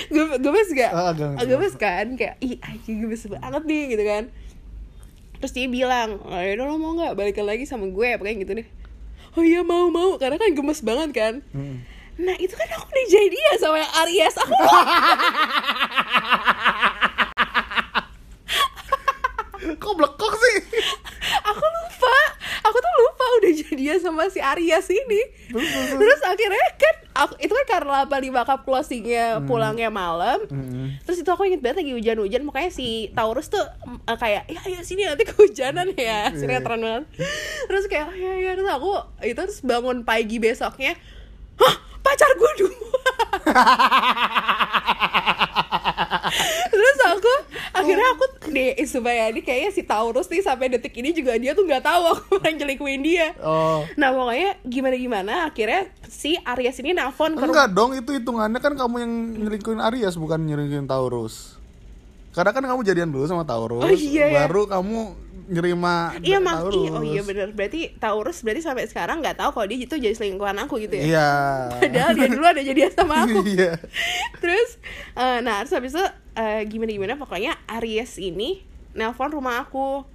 Gem- 0.07 0.37
Gemes 0.37 0.69
gak? 0.71 0.91
Ah, 0.91 1.11
gemes. 1.11 1.41
Gemes 1.41 1.73
kan? 1.75 2.05
Kayak 2.13 2.37
ih 2.39 2.61
anjing 2.61 3.01
gemes 3.01 3.25
banget 3.25 3.63
nih 3.63 3.83
gitu 3.89 4.03
kan 4.03 4.23
Terus 5.39 5.51
dia 5.51 5.67
bilang 5.67 6.21
oh, 6.21 6.37
yaudah 6.37 6.63
lo 6.63 6.75
mau 6.75 6.93
gak 6.95 7.13
balikan 7.13 7.43
lagi 7.43 7.63
sama 7.63 7.87
gue 7.87 8.09
Pokoknya 8.13 8.37
gitu 8.37 8.53
deh 8.53 8.67
Oh 9.33 9.41
iya 9.41 9.61
mau 9.61 9.89
mau 9.89 10.15
Karena 10.15 10.37
kan 10.37 10.51
gemes 10.51 10.79
banget 10.79 11.09
kan 11.11 11.33
Mm. 11.49 11.77
Nah 12.15 12.37
itu 12.37 12.53
kan 12.53 12.69
aku 12.69 12.85
udah 12.85 13.05
jadi 13.07 13.33
ya 13.35 13.53
sama 13.57 13.77
yang 13.79 13.89
Aries 13.99 14.35
Aku 14.37 14.53
Kok 19.83 19.93
blekok 19.93 20.33
sih? 20.33 20.55
aku 21.51 21.59
lupa. 21.59 22.17
Aku 22.63 22.77
tuh 22.79 22.93
lupa 22.95 23.25
udah 23.37 23.51
jadian 23.51 23.99
sama 23.99 24.31
si 24.31 24.39
Aries 24.39 24.87
ini. 24.87 25.21
Terus 25.99 26.19
akhirnya 26.23 26.65
kan 26.79 26.95
aku, 27.13 27.33
itu 27.37 27.51
kan 27.51 27.65
karena 27.67 28.07
85 28.07 28.47
cup 28.47 28.59
closingnya 28.63 29.43
pulangnya 29.43 29.91
malam. 29.91 30.39
Mm-mm. 30.47 30.95
terus 31.03 31.19
itu 31.19 31.27
aku 31.27 31.43
inget 31.43 31.59
banget 31.59 31.83
lagi 31.83 31.91
hujan-hujan. 31.93 32.41
Makanya 32.41 32.71
si 32.71 33.11
Taurus 33.11 33.51
tuh 33.51 33.61
eh, 34.07 34.15
kayak 34.15 34.47
ya 34.47 34.59
ayo 34.63 34.79
sini 34.81 35.03
nanti 35.03 35.27
kehujanan 35.27 35.91
ya. 35.93 36.31
Sinetron 36.39 36.79
banget. 36.79 37.03
Terus 37.67 37.83
kayak 37.91 38.07
"Oh, 38.07 38.15
ya 38.15 38.33
ya. 38.39 38.51
Terus 38.55 38.71
aku 38.71 38.91
itu 39.21 39.35
terus 39.35 39.59
bangun 39.59 40.01
pagi 40.01 40.39
besoknya 40.39 40.95
hah 41.53 41.75
pacar 42.01 42.33
gue 42.33 42.51
dua 42.59 42.73
terus 46.73 46.97
aku 47.09 47.33
akhirnya 47.73 48.07
aku 48.13 48.25
deh 48.49 48.77
supaya 48.85 49.29
ini 49.29 49.41
kayaknya 49.41 49.71
si 49.73 49.81
Taurus 49.81 50.29
nih 50.29 50.45
sampai 50.45 50.69
detik 50.69 50.93
ini 50.93 51.11
juga 51.11 51.35
dia 51.37 51.53
tuh 51.53 51.65
nggak 51.65 51.83
tahu 51.83 52.03
aku 52.13 52.33
nyelikuin 52.59 53.01
dia 53.01 53.35
Oh. 53.41 53.81
nah 53.97 54.13
pokoknya 54.13 54.61
gimana 54.63 54.95
gimana 54.95 55.33
akhirnya 55.49 55.89
si 56.05 56.37
Aries 56.45 56.77
ini 56.79 56.93
nelfon 56.93 57.33
ke 57.33 57.43
Enggak 57.43 57.73
dong, 57.73 57.97
itu 57.97 58.13
hitungannya 58.13 58.61
kan 58.61 58.77
kamu 58.77 58.95
yang 59.01 59.13
nyelingkuhin 59.41 59.81
Aries 59.81 60.15
bukan 60.15 60.45
nyelingkuhin 60.45 60.85
Taurus. 60.85 61.57
Karena 62.33 62.51
kan 62.51 62.63
kamu 62.65 62.81
jadian 62.81 63.09
dulu 63.09 63.23
sama 63.23 63.45
Taurus, 63.45 63.79
Oh, 63.79 63.89
iya, 63.89 64.25
iya. 64.27 64.37
baru 64.41 64.65
kamu 64.65 64.99
nerima 65.43 66.15
Iya 66.23 66.39
mak, 66.39 66.55
Taurus. 66.55 66.73
iya, 66.79 66.89
oh 66.89 67.03
iya 67.03 67.21
bener 67.21 67.51
Berarti 67.51 67.93
Taurus 67.99 68.41
berarti 68.41 68.63
sampai 68.63 68.87
sekarang 68.87 69.19
nggak 69.19 69.37
tahu 69.37 69.49
kalau 69.51 69.67
dia 69.67 69.77
itu 69.77 69.91
jadi 69.93 70.15
selingkuhan 70.15 70.55
aku 70.57 70.79
gitu 70.79 70.95
ya. 70.97 71.03
Iya. 71.03 71.29
Padahal 71.77 72.11
dia 72.13 72.27
dulu 72.27 72.45
ada 72.47 72.61
jadi 72.63 72.79
sama 72.89 73.27
aku. 73.27 73.39
Iya. 73.53 73.75
Terus, 74.39 74.69
eh, 75.13 75.39
nah 75.39 75.61
terus 75.61 75.73
habis 75.73 75.91
itu 75.93 76.05
eh, 76.33 76.61
gimana 76.65 76.89
gimana 76.89 77.13
pokoknya 77.15 77.53
Aries 77.69 78.17
ini 78.17 78.63
nelpon 78.93 79.29
rumah 79.29 79.61
aku. 79.61 80.07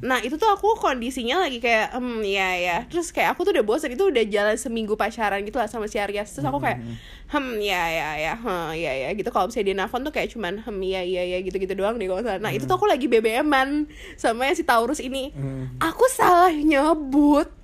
Nah 0.00 0.18
itu 0.24 0.40
tuh 0.40 0.48
aku 0.48 0.78
kondisinya 0.80 1.44
lagi 1.44 1.60
kayak, 1.60 1.92
hmm 1.94 2.24
ya 2.24 2.48
ya. 2.56 2.76
Terus 2.88 3.12
kayak 3.12 3.36
aku 3.36 3.44
tuh 3.44 3.52
udah 3.52 3.64
bosan 3.66 3.92
itu 3.92 4.08
udah 4.08 4.24
jalan 4.24 4.56
seminggu 4.56 4.96
pacaran 4.96 5.44
gitu 5.44 5.60
lah 5.60 5.68
sama 5.68 5.84
si 5.86 6.00
Aries. 6.00 6.32
Terus 6.32 6.48
aku 6.48 6.58
kayak, 6.58 6.80
hmm 7.28 7.60
ya 7.60 7.82
ya 7.92 8.08
ya, 8.18 8.32
hmm 8.34 8.72
ya 8.74 8.92
ya 9.06 9.08
gitu. 9.12 9.28
Kalau 9.28 9.52
misalnya 9.52 9.66
dia 9.68 9.76
nelfon 9.78 10.02
tuh 10.02 10.12
kayak 10.14 10.28
cuman 10.32 10.64
hmm 10.64 10.80
ya 10.82 11.02
ya 11.04 11.22
ya 11.36 11.38
gitu 11.44 11.56
gitu 11.60 11.74
doang 11.76 12.00
deh 12.00 12.08
kalau 12.08 12.22
salah. 12.24 12.40
Nah 12.40 12.50
itu 12.50 12.64
tuh 12.64 12.76
aku 12.80 12.88
lagi 12.88 13.06
BBM-an 13.06 13.86
sama 14.16 14.48
si 14.56 14.64
Taurus 14.64 14.98
ini. 14.98 15.30
Hmm. 15.36 15.76
Aku 15.78 16.08
salah 16.08 16.50
nyebut. 16.50 17.61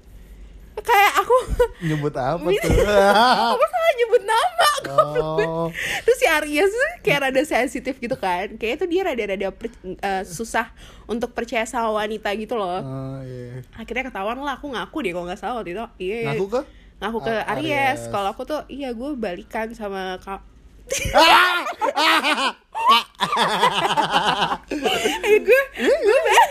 Kayak 0.81 1.13
aku 1.19 1.37
Nyebut 1.81 2.13
apa 2.13 2.47
Iya. 2.47 2.63
tuh? 2.63 2.71
aku 3.53 3.65
salah 3.67 3.93
nyebut 3.95 4.23
nama 4.23 4.69
Oh. 4.89 5.69
terus 6.01 6.17
si 6.17 6.27
Aries 6.27 6.71
tuh 6.71 6.91
kayak 7.01 7.21
rada 7.25 7.43
sensitif 7.45 7.97
gitu 7.97 8.15
kan 8.15 8.55
kayaknya 8.55 8.79
tuh 8.79 8.89
dia 8.89 9.03
rada-rada 9.03 9.49
per- 9.51 9.75
eh, 9.83 10.23
susah 10.25 10.71
untuk 11.05 11.31
percaya 11.31 11.63
sama 11.63 11.91
wanita 11.93 12.31
gitu 12.33 12.55
loh 12.55 12.79
Oh, 12.79 13.19
iya. 13.21 13.61
akhirnya 13.73 14.07
ketahuan 14.07 14.39
lah 14.39 14.55
aku 14.55 14.67
ngaku 14.69 14.97
deh 15.01 15.13
kalau 15.13 15.27
nggak 15.27 15.37
salah 15.37 15.55
waktu 15.57 15.73
itu 15.73 15.85
iya 16.01 16.31
Ngaku 16.31 16.47
ke? 16.49 16.61
ngaku 16.99 17.19
ke 17.21 17.35
A- 17.37 17.47
Aries, 17.53 17.69
Aries. 17.69 18.03
kalau 18.09 18.29
aku 18.29 18.43
tuh 18.45 18.61
iya 18.67 18.91
gue 18.91 19.11
balikan 19.15 19.71
sama 19.73 20.17
kak 20.19 20.41
eh 25.21 25.39
gue 25.39 25.63
gue 25.77 26.19
ba- 26.23 26.51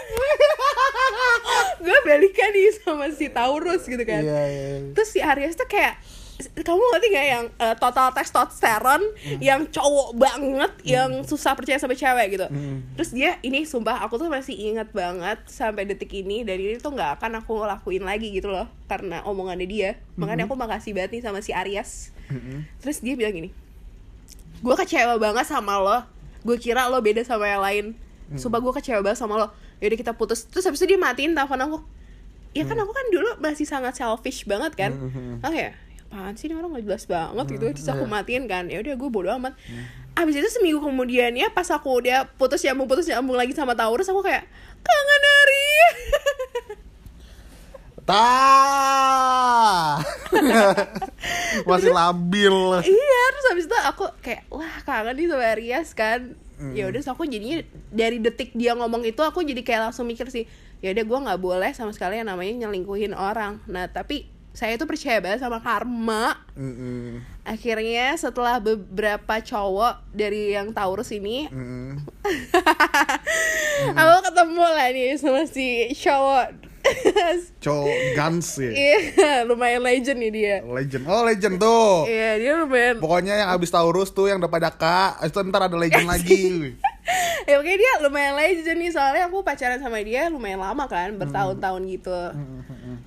gue 1.82 1.98
balikan 2.06 2.50
nih 2.54 2.70
sama 2.82 3.08
si 3.14 3.28
Taurus 3.30 3.84
gitu 3.86 4.04
kan. 4.04 4.22
Iya, 4.24 4.44
iya. 4.48 4.76
terus 4.94 5.10
si 5.14 5.20
Aries 5.24 5.56
tuh 5.56 5.70
kayak 5.70 6.00
kamu 6.38 6.78
ngerti 6.94 7.08
gak 7.18 7.28
yang 7.34 7.46
eh, 7.58 7.76
total 7.82 8.14
testosteron 8.14 9.02
yang 9.42 9.66
cowok 9.74 10.14
banget 10.14 10.72
yang 10.86 11.26
susah 11.26 11.58
percaya 11.58 11.82
sama 11.82 11.98
cewek 11.98 12.38
gitu. 12.38 12.46
Hmm. 12.46 12.86
terus 12.94 13.10
dia 13.10 13.42
ini 13.42 13.66
sumpah 13.66 14.06
aku 14.06 14.22
tuh 14.22 14.30
masih 14.30 14.54
ingat 14.54 14.94
banget 14.94 15.42
sampai 15.50 15.90
detik 15.90 16.14
ini 16.14 16.46
dan 16.46 16.62
ini 16.62 16.78
tuh 16.78 16.94
nggak 16.94 17.18
akan 17.18 17.42
aku 17.42 17.66
lakuin 17.66 18.06
lagi 18.06 18.30
gitu 18.30 18.54
loh 18.54 18.70
karena 18.86 19.26
omongannya 19.26 19.66
dia. 19.66 19.92
Makanya 20.14 20.46
aku 20.46 20.54
makasih 20.54 20.94
banget 20.94 21.18
nih 21.18 21.24
sama 21.26 21.42
si 21.42 21.52
Aries. 21.58 22.14
Mm-mm. 22.28 22.68
terus 22.84 23.00
dia 23.00 23.16
bilang 23.16 23.32
gini 23.32 23.56
gue 24.62 24.76
kecewa 24.76 25.16
banget 25.22 25.46
sama 25.46 25.78
lo. 25.78 26.00
Gue 26.42 26.58
kira 26.58 26.90
lo 26.90 26.98
beda 27.02 27.22
sama 27.26 27.46
yang 27.46 27.62
lain. 27.62 27.86
Sumpah 28.36 28.60
gue 28.60 28.74
kecewa 28.76 29.00
banget 29.06 29.20
sama 29.22 29.40
lo 29.40 29.48
yaudah 29.84 29.98
kita 29.98 30.14
putus. 30.14 30.46
Terus 30.50 30.66
habis 30.66 30.80
itu 30.82 30.96
dia 30.96 31.00
matiin 31.00 31.38
telepon 31.38 31.62
aku. 31.62 31.78
Ya 32.56 32.66
kan 32.66 32.78
aku 32.80 32.90
kan 32.90 33.06
dulu 33.14 33.30
masih 33.38 33.70
sangat 33.70 33.98
selfish 34.00 34.48
banget 34.50 34.74
kan. 34.74 34.92
Mhm. 34.96 35.46
oke 35.46 35.88
apaan 36.08 36.40
sih 36.40 36.48
ini 36.48 36.56
orang 36.56 36.72
gak 36.80 36.86
jelas 36.88 37.04
banget 37.04 37.46
gitu. 37.60 37.66
Terus 37.76 37.88
aku 37.92 38.08
iya. 38.08 38.14
matiin 38.16 38.44
kan. 38.48 38.72
Ya 38.72 38.80
udah 38.80 38.96
gue 38.96 39.10
bodo 39.12 39.30
amat. 39.36 39.54
Abis 40.16 40.40
itu 40.40 40.50
seminggu 40.50 40.80
kemudian 40.80 41.36
ya 41.36 41.52
pas 41.52 41.68
aku 41.68 42.00
udah 42.00 42.32
putus 42.40 42.64
nyambung 42.64 42.88
putus 42.88 43.06
nyambung 43.12 43.36
lagi 43.36 43.52
sama 43.54 43.76
Taurus 43.76 44.08
aku 44.08 44.24
kayak 44.24 44.48
kangen 44.82 45.24
hari. 45.28 45.68
Tah 48.08 50.00
masih 51.70 51.92
labil. 51.92 52.56
Iya 52.88 53.22
terus 53.36 53.46
habis 53.52 53.66
itu 53.68 53.78
aku 53.84 54.08
kayak 54.24 54.48
wah 54.48 54.80
kangen 54.88 55.20
nih 55.20 55.28
sama 55.28 55.60
Rias 55.60 55.92
kan 55.92 56.40
ya 56.74 56.90
udah 56.90 57.00
terus 57.00 57.10
aku 57.10 57.30
jadinya 57.30 57.62
dari 57.94 58.18
detik 58.18 58.54
dia 58.58 58.74
ngomong 58.74 59.06
itu 59.06 59.22
aku 59.22 59.46
jadi 59.46 59.62
kayak 59.62 59.82
langsung 59.90 60.10
mikir 60.10 60.26
sih 60.34 60.50
ya 60.82 60.90
udah 60.94 61.06
gue 61.06 61.20
nggak 61.30 61.42
boleh 61.42 61.72
sama 61.78 61.94
sekali 61.94 62.18
yang 62.18 62.30
namanya 62.30 62.66
nyelingkuhin 62.66 63.14
orang 63.14 63.62
nah 63.70 63.86
tapi 63.86 64.26
saya 64.58 64.74
tuh 64.74 64.90
percaya 64.90 65.22
banget 65.22 65.46
sama 65.46 65.62
karma 65.62 66.34
Mm-mm. 66.58 67.22
akhirnya 67.46 68.18
setelah 68.18 68.58
beberapa 68.58 69.38
cowok 69.38 70.02
dari 70.18 70.58
yang 70.58 70.74
Taurus 70.74 71.14
ini 71.14 71.46
Mm-mm. 71.46 72.02
aku 74.02 74.18
ketemu 74.26 74.66
lah 74.66 74.90
nih 74.90 75.14
sama 75.22 75.46
si 75.46 75.94
cowok 75.94 76.67
cowok 77.64 77.98
guns 78.16 78.48
ya 78.62 78.72
iya 78.72 78.98
lumayan 79.50 79.82
legend 79.84 80.20
nih 80.20 80.32
dia. 80.32 80.56
Legend. 80.64 81.04
Oh 81.08 81.22
legend 81.26 81.56
tuh. 81.60 82.06
Iya 82.08 82.32
dia 82.40 82.54
lumayan 82.60 82.96
pokoknya 83.02 83.34
yang 83.46 83.50
abis 83.54 83.70
Taurus 83.74 84.14
tuh 84.14 84.30
yang 84.32 84.40
dapat 84.40 84.70
daka 84.70 85.18
itu 85.24 85.38
ntar 85.50 85.68
ada 85.68 85.78
legend 85.78 86.08
lagi. 86.08 86.44
Ya 87.48 87.56
oke 87.64 87.72
dia 87.72 88.04
lumayan 88.04 88.36
legend 88.36 88.84
nih 88.84 88.92
soalnya 88.92 89.32
aku 89.32 89.40
pacaran 89.40 89.80
sama 89.80 90.04
dia 90.04 90.28
lumayan 90.28 90.60
lama 90.60 90.84
kan 90.92 91.16
bertahun-tahun 91.16 91.82
gitu. 91.88 92.20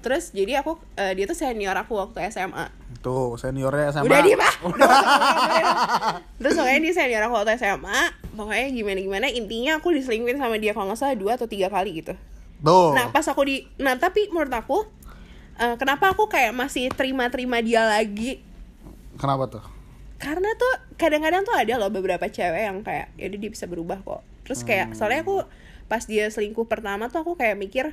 Terus 0.01 0.33
jadi 0.33 0.65
aku 0.65 0.81
eh, 0.97 1.13
dia 1.13 1.29
tuh 1.29 1.37
senior 1.37 1.77
aku 1.77 2.01
waktu 2.01 2.25
SMA 2.33 2.73
tuh 3.01 3.41
seniornya 3.41 3.97
sama 3.97 4.05
udah 4.13 4.21
di 4.21 4.37
mah 4.37 4.55
terus 6.41 6.53
pokoknya 6.53 6.81
dia 6.85 6.93
senior 6.93 7.23
aku 7.25 7.35
waktu 7.41 7.57
SMA 7.57 8.01
pokoknya 8.37 8.69
gimana 8.77 8.99
gimana 9.01 9.27
intinya 9.33 9.81
aku 9.81 9.97
diselingkuhin 9.97 10.37
sama 10.37 10.61
dia 10.61 10.77
kalau 10.77 10.93
nggak 10.93 11.01
salah 11.01 11.17
dua 11.17 11.41
atau 11.41 11.49
tiga 11.49 11.73
kali 11.73 12.05
gitu 12.05 12.13
tuh. 12.61 12.93
Nah 12.97 13.09
pas 13.11 13.25
aku 13.27 13.43
di 13.45 13.57
nah 13.81 13.97
tapi 13.97 14.29
menurut 14.29 14.53
aku 14.53 14.85
eh, 15.61 15.77
kenapa 15.77 16.13
aku 16.13 16.29
kayak 16.29 16.53
masih 16.53 16.89
terima-terima 16.93 17.61
dia 17.61 17.85
lagi? 17.85 18.41
Kenapa 19.21 19.49
tuh? 19.49 19.65
Karena 20.21 20.53
tuh 20.57 20.73
kadang-kadang 21.01 21.45
tuh 21.49 21.57
ada 21.57 21.81
loh 21.81 21.89
beberapa 21.89 22.29
cewek 22.29 22.63
yang 22.69 22.85
kayak 22.85 23.13
ya 23.17 23.27
udah 23.33 23.39
dia 23.41 23.51
bisa 23.51 23.65
berubah 23.65 23.99
kok. 24.05 24.23
Terus 24.45 24.61
kayak 24.65 24.93
soalnya 24.93 25.25
aku 25.25 25.45
pas 25.89 26.05
dia 26.05 26.29
selingkuh 26.29 26.69
pertama 26.69 27.11
tuh 27.11 27.25
aku 27.25 27.35
kayak 27.35 27.59
mikir 27.59 27.91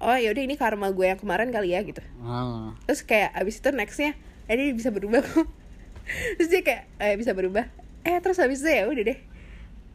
oh 0.00 0.16
yaudah 0.16 0.44
ini 0.44 0.56
karma 0.56 0.92
gue 0.92 1.06
yang 1.08 1.20
kemarin 1.20 1.52
kali 1.52 1.76
ya 1.76 1.80
gitu. 1.84 2.00
Ah. 2.24 2.72
terus 2.88 3.04
kayak 3.04 3.36
abis 3.36 3.60
itu 3.60 3.68
nextnya 3.68 4.12
eh 4.48 4.54
dia 4.56 4.74
bisa 4.74 4.90
berubah 4.90 5.22
kok. 5.22 5.46
Terus 6.40 6.48
dia 6.50 6.62
kayak 6.66 6.82
eh 6.98 7.14
bisa 7.14 7.30
berubah. 7.38 7.70
Eh 8.02 8.18
terus 8.18 8.40
habis 8.42 8.64
itu 8.64 8.70
ya 8.72 8.88
udah 8.88 9.04
deh 9.06 9.18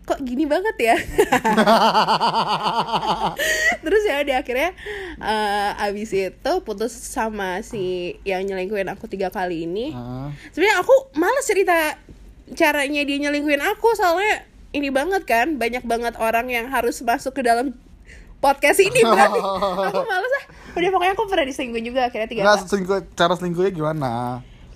kok 0.05 0.21
gini 0.21 0.45
banget 0.45 0.77
ya? 0.77 0.95
Terus 3.85 4.01
ya 4.05 4.21
udah 4.21 4.35
akhirnya 4.41 4.69
eh, 5.17 5.85
abis 5.89 6.11
itu 6.13 6.51
putus 6.61 6.93
sama 6.93 7.61
si 7.65 8.15
yang 8.21 8.45
nyelingkuhin 8.45 8.89
aku 8.89 9.09
tiga 9.09 9.33
kali 9.33 9.65
ini. 9.65 9.91
Ah. 9.91 10.29
sebenarnya 10.53 10.77
aku 10.81 10.93
males 11.17 11.45
cerita 11.45 11.97
caranya 12.53 13.01
dia 13.01 13.17
nyelingkuhin 13.17 13.61
aku 13.65 13.97
soalnya 13.97 14.45
ini 14.71 14.93
banget 14.93 15.25
kan 15.25 15.57
banyak 15.57 15.81
banget 15.87 16.13
orang 16.21 16.51
yang 16.53 16.69
harus 16.69 17.01
masuk 17.01 17.33
ke 17.33 17.41
dalam 17.41 17.73
podcast 18.37 18.77
ini 18.83 19.01
berarti. 19.01 19.39
Aku 19.89 20.05
males 20.05 20.33
ah. 20.37 20.45
Udah 20.75 20.91
pokoknya 20.91 21.13
aku 21.15 21.23
pernah 21.31 21.47
diselingkuhin 21.47 21.87
juga 21.87 22.11
akhirnya 22.11 22.27
tiga 22.27 22.43
Nggak, 22.43 22.55
kali. 22.59 22.67
selingkuh, 22.67 22.99
cara 23.15 23.33
selingkuhnya 23.39 23.71
gimana 23.71 24.11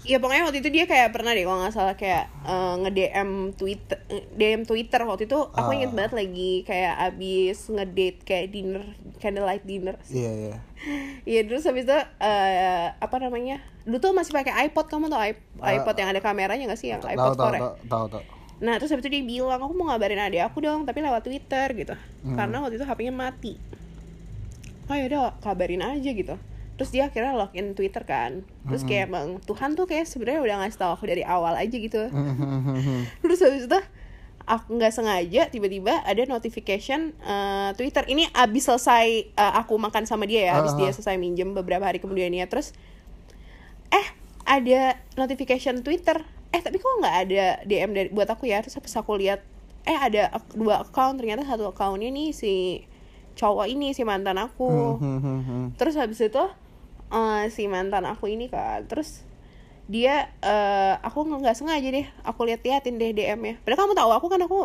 ya 0.10 0.18
pokoknya 0.18 0.42
waktu 0.44 0.60
itu 0.60 0.70
dia 0.72 0.84
kayak 0.84 1.14
pernah 1.14 1.32
deh 1.32 1.46
kalau 1.46 1.62
nggak 1.62 1.70
salah 1.72 1.94
kayak 1.94 2.26
eh, 2.42 2.74
nge 2.76 2.92
DM 2.92 3.30
Twitter 3.54 3.98
DM 4.34 4.62
Twitter 4.66 5.02
waktu 5.04 5.24
itu 5.24 5.38
aku 5.38 5.70
Ah. 5.70 5.78
inget 5.78 5.94
banget 5.94 6.14
lagi 6.16 6.66
kayak 6.66 6.98
abis 7.06 7.70
ngedate 7.70 8.20
kayak 8.24 8.50
dinner 8.50 8.82
candlelight 9.18 9.62
dinner 9.64 9.96
iya 10.10 10.32
iya 10.34 10.58
Iya 11.30 11.46
terus 11.46 11.62
habis 11.64 11.84
itu 11.84 11.94
eh, 12.18 12.88
apa 12.90 13.16
namanya 13.20 13.62
dulu 13.84 14.00
tuh 14.00 14.12
masih 14.12 14.34
pakai 14.34 14.66
iPod 14.66 14.88
kamu 14.88 15.08
tau 15.08 15.22
Ah. 15.22 15.30
iPod 15.72 15.94
yang 15.94 16.10
ada 16.10 16.20
kameranya 16.20 16.66
gak 16.66 16.80
sih 16.80 16.90
yang 16.90 17.00
iPod 17.00 17.38
tahu 17.38 17.46
Core 17.46 17.54
ya? 17.54 17.62
tahu 17.62 17.74
tahu 17.86 18.06
tahu 18.10 18.24
Nah 18.60 18.76
terus 18.76 18.90
habis 18.90 19.06
itu 19.06 19.14
dia 19.14 19.24
bilang 19.24 19.62
aku 19.62 19.72
mau 19.72 19.88
ngabarin 19.88 20.20
adik 20.20 20.42
aku 20.42 20.60
dong 20.60 20.84
tapi 20.84 21.00
lewat 21.00 21.22
Twitter 21.22 21.68
gitu 21.78 21.96
karena 22.34 22.60
waktu 22.60 22.76
itu 22.76 22.84
HP-nya 22.84 23.14
mati. 23.14 23.56
Oh 24.84 24.98
yaudah 24.98 25.38
kabarin 25.40 25.80
aja 25.80 26.10
gitu. 26.10 26.36
Terus 26.80 26.96
dia 26.96 27.12
akhirnya 27.12 27.36
login 27.36 27.76
Twitter 27.76 28.08
kan. 28.08 28.48
Terus 28.72 28.88
kayak 28.88 29.12
emang 29.12 29.44
Tuhan 29.44 29.76
tuh 29.76 29.84
kayak 29.84 30.08
sebenarnya 30.08 30.40
udah 30.40 30.56
ngasih 30.64 30.80
tahu 30.80 30.92
aku 30.96 31.12
dari 31.12 31.28
awal 31.28 31.60
aja 31.60 31.76
gitu. 31.76 32.08
Terus 33.20 33.40
habis 33.44 33.68
itu 33.68 33.80
aku 34.48 34.80
nggak 34.80 34.96
sengaja 34.96 35.52
tiba-tiba 35.52 36.00
ada 36.08 36.24
notification 36.24 37.12
eh, 37.20 37.70
Twitter. 37.76 38.08
Ini 38.08 38.32
abis 38.32 38.72
selesai 38.72 39.36
eh, 39.36 39.54
aku 39.60 39.76
makan 39.76 40.08
sama 40.08 40.24
dia 40.24 40.48
ya, 40.48 40.64
abis 40.64 40.72
Ah, 40.74 40.78
dia 40.80 40.90
selesai 40.96 41.20
minjem 41.20 41.52
beberapa 41.52 41.84
hari 41.84 42.00
kemudian 42.00 42.32
ya. 42.32 42.48
Terus 42.48 42.72
eh 43.92 44.08
ada 44.48 44.96
notification 45.20 45.84
Twitter. 45.84 46.24
Eh 46.56 46.64
tapi 46.64 46.80
kok 46.80 46.96
nggak 47.04 47.16
ada 47.28 47.46
DM 47.68 47.92
dari 47.92 48.08
buat 48.08 48.32
aku 48.32 48.48
ya? 48.48 48.64
Terus 48.64 48.80
pas 48.80 49.04
aku 49.04 49.20
lihat 49.20 49.44
eh 49.84 50.00
ada 50.00 50.32
dua 50.56 50.88
account. 50.88 51.20
Ternyata 51.20 51.44
satu 51.44 51.76
accountnya 51.76 52.08
nih 52.08 52.32
si 52.32 52.88
cowok 53.38 53.70
ini 53.70 53.94
si 53.94 54.02
mantan 54.02 54.42
aku. 54.42 54.98
Hmm, 54.98 55.72
terus 55.78 55.94
habis 55.96 56.20
itu 56.20 56.44
eh, 57.10 57.44
si 57.54 57.66
mantan 57.66 58.06
aku 58.06 58.30
ini 58.30 58.50
kan 58.50 58.86
terus 58.86 59.26
dia 59.90 60.30
eh, 60.46 60.94
aku 61.02 61.26
nggak 61.26 61.58
sengaja 61.58 61.90
deh 61.90 62.06
aku 62.22 62.46
lihat 62.46 62.62
liatin 62.62 63.02
deh 63.02 63.10
DM 63.10 63.40
nya 63.42 63.56
padahal 63.66 63.90
kamu 63.90 63.94
tahu 63.98 64.12
aku 64.14 64.28
kan 64.30 64.42
aku 64.46 64.58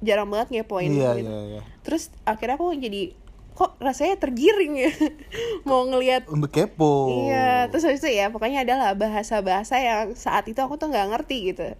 jarang 0.00 0.28
banget 0.32 0.48
ngepoin 0.48 0.88
iya 0.88 1.12
gitu. 1.20 1.28
iya 1.28 1.40
iya. 1.56 1.60
Terus 1.82 2.08
akhirnya 2.24 2.56
aku 2.56 2.72
jadi 2.78 3.12
kok 3.52 3.76
rasanya 3.78 4.16
tergiring 4.16 4.74
ya? 4.80 4.92
Mau 5.68 5.84
ngelihat 5.84 6.24
kepo. 6.48 7.28
Iya, 7.28 7.68
terus 7.68 7.84
habis 7.84 8.00
itu 8.00 8.10
ya 8.16 8.32
pokoknya 8.32 8.64
adalah 8.64 8.96
bahasa-bahasa 8.96 9.76
yang 9.76 10.16
saat 10.16 10.48
itu 10.48 10.58
aku 10.58 10.80
tuh 10.80 10.88
nggak 10.88 11.08
ngerti 11.12 11.52
gitu. 11.52 11.76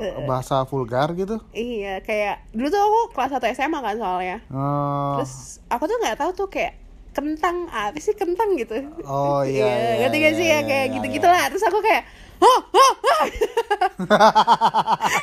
Eh, 0.00 0.24
bahasa 0.24 0.64
vulgar 0.64 1.12
gitu? 1.12 1.36
Iya, 1.52 2.00
kayak 2.00 2.48
dulu 2.56 2.72
tuh 2.72 2.80
aku 2.80 3.00
kelas 3.12 3.32
1 3.36 3.52
SMA 3.52 3.80
kan 3.84 3.96
soalnya. 4.00 4.38
Oh, 4.48 5.20
Terus 5.20 5.60
aku 5.68 5.84
tuh 5.84 6.00
nggak 6.00 6.16
tahu 6.16 6.30
tuh 6.32 6.48
kayak 6.48 6.79
kentang 7.10 7.66
apa 7.70 7.98
sih 7.98 8.14
kentang 8.14 8.54
gitu. 8.54 8.78
oh 9.06 9.42
iya, 9.48 9.66
iya, 9.66 9.92
ngerti 10.06 10.16
gak 10.18 10.32
iya, 10.32 10.38
sih 10.38 10.46
iya, 10.46 10.58
ya 10.58 10.68
kayak 10.68 10.86
iya, 10.86 10.94
gitu-gitu 10.98 11.26
lah. 11.26 11.44
Terus 11.50 11.64
aku 11.66 11.78
kayak 11.82 12.04
Hah, 12.40 12.60
hah, 12.72 12.92
hah. 13.04 13.26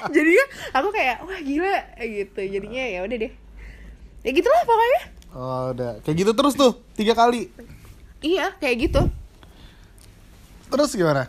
Jadinya 0.13 0.45
aku 0.69 0.93
kayak 0.93 1.25
wah 1.25 1.39
gila 1.41 1.77
gitu. 1.97 2.41
Jadinya 2.45 2.83
ya 2.85 2.99
udah 3.01 3.17
deh. 3.17 3.33
Ya 4.21 4.31
gitulah 4.37 4.61
pokoknya. 4.69 5.01
Oh, 5.33 5.73
udah. 5.73 5.97
Kayak 6.05 6.15
gitu 6.21 6.31
terus 6.37 6.53
tuh, 6.53 6.77
tiga 6.93 7.17
kali. 7.17 7.49
Iya, 8.21 8.53
kayak 8.61 8.75
gitu. 8.85 9.01
Terus 10.69 10.93
gimana? 10.93 11.25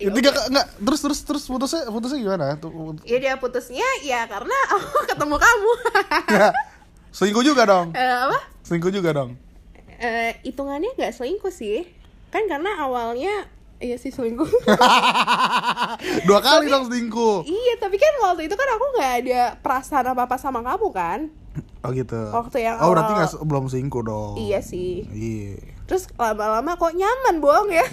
Ya 0.00 0.08
Tiga 0.08 0.32
enggak, 0.48 0.66
terus 0.80 1.00
terus 1.04 1.20
terus 1.20 1.44
putusnya 1.44 1.84
putusnya 1.92 2.18
gimana? 2.24 2.56
Tuh, 2.56 2.72
put- 2.72 3.04
Ya 3.04 3.20
dia 3.20 3.36
putusnya 3.36 3.84
ya 4.00 4.24
karena 4.24 4.56
aku 4.72 5.04
ketemu 5.12 5.36
kamu. 5.36 5.72
Selingkuh 7.10 7.42
juga 7.42 7.62
dong. 7.64 7.90
Eh, 7.90 8.00
apa? 8.00 8.38
Selingkuh 8.62 8.90
juga 8.90 9.10
dong. 9.12 9.34
eh 9.96 10.32
hitungannya 10.42 10.94
nggak 10.94 11.12
selingkuh 11.12 11.50
sih 11.50 11.84
kan 12.28 12.40
karena 12.46 12.72
awalnya 12.80 13.44
iya 13.76 13.94
sih 13.94 14.08
selingkuh 14.08 14.48
Dua 16.26 16.40
kali 16.40 16.66
dong 16.66 16.86
selingkuh. 16.86 17.44
iya 17.44 17.76
tapi 17.76 17.96
kan 17.96 18.08
waktu 18.22 18.42
itu 18.42 18.54
kan 18.54 18.68
aku 18.70 18.84
nggak 18.90 19.12
ada 19.20 19.40
perasaan 19.56 20.06
apa 20.08 20.24
apa 20.24 20.36
sama 20.36 20.60
kamu 20.62 20.88
kan 20.90 21.20
Oh 21.80 21.90
gitu. 21.90 22.16
Waktu 22.30 22.60
yang 22.62 22.76
Oh, 22.78 22.92
berarti 22.92 23.08
awal- 23.08 23.18
nggak 23.18 23.30
se- 23.30 23.40
belum 23.42 23.64
selingkuh 23.66 24.02
dong. 24.02 24.34
iya 24.38 24.60
sih 24.60 25.04
Iya. 25.06 25.60
terus 25.84 26.08
lama-lama 26.14 26.72
kok 26.74 26.92
nyaman 26.92 27.36
bohong 27.36 27.68
ya 27.68 27.84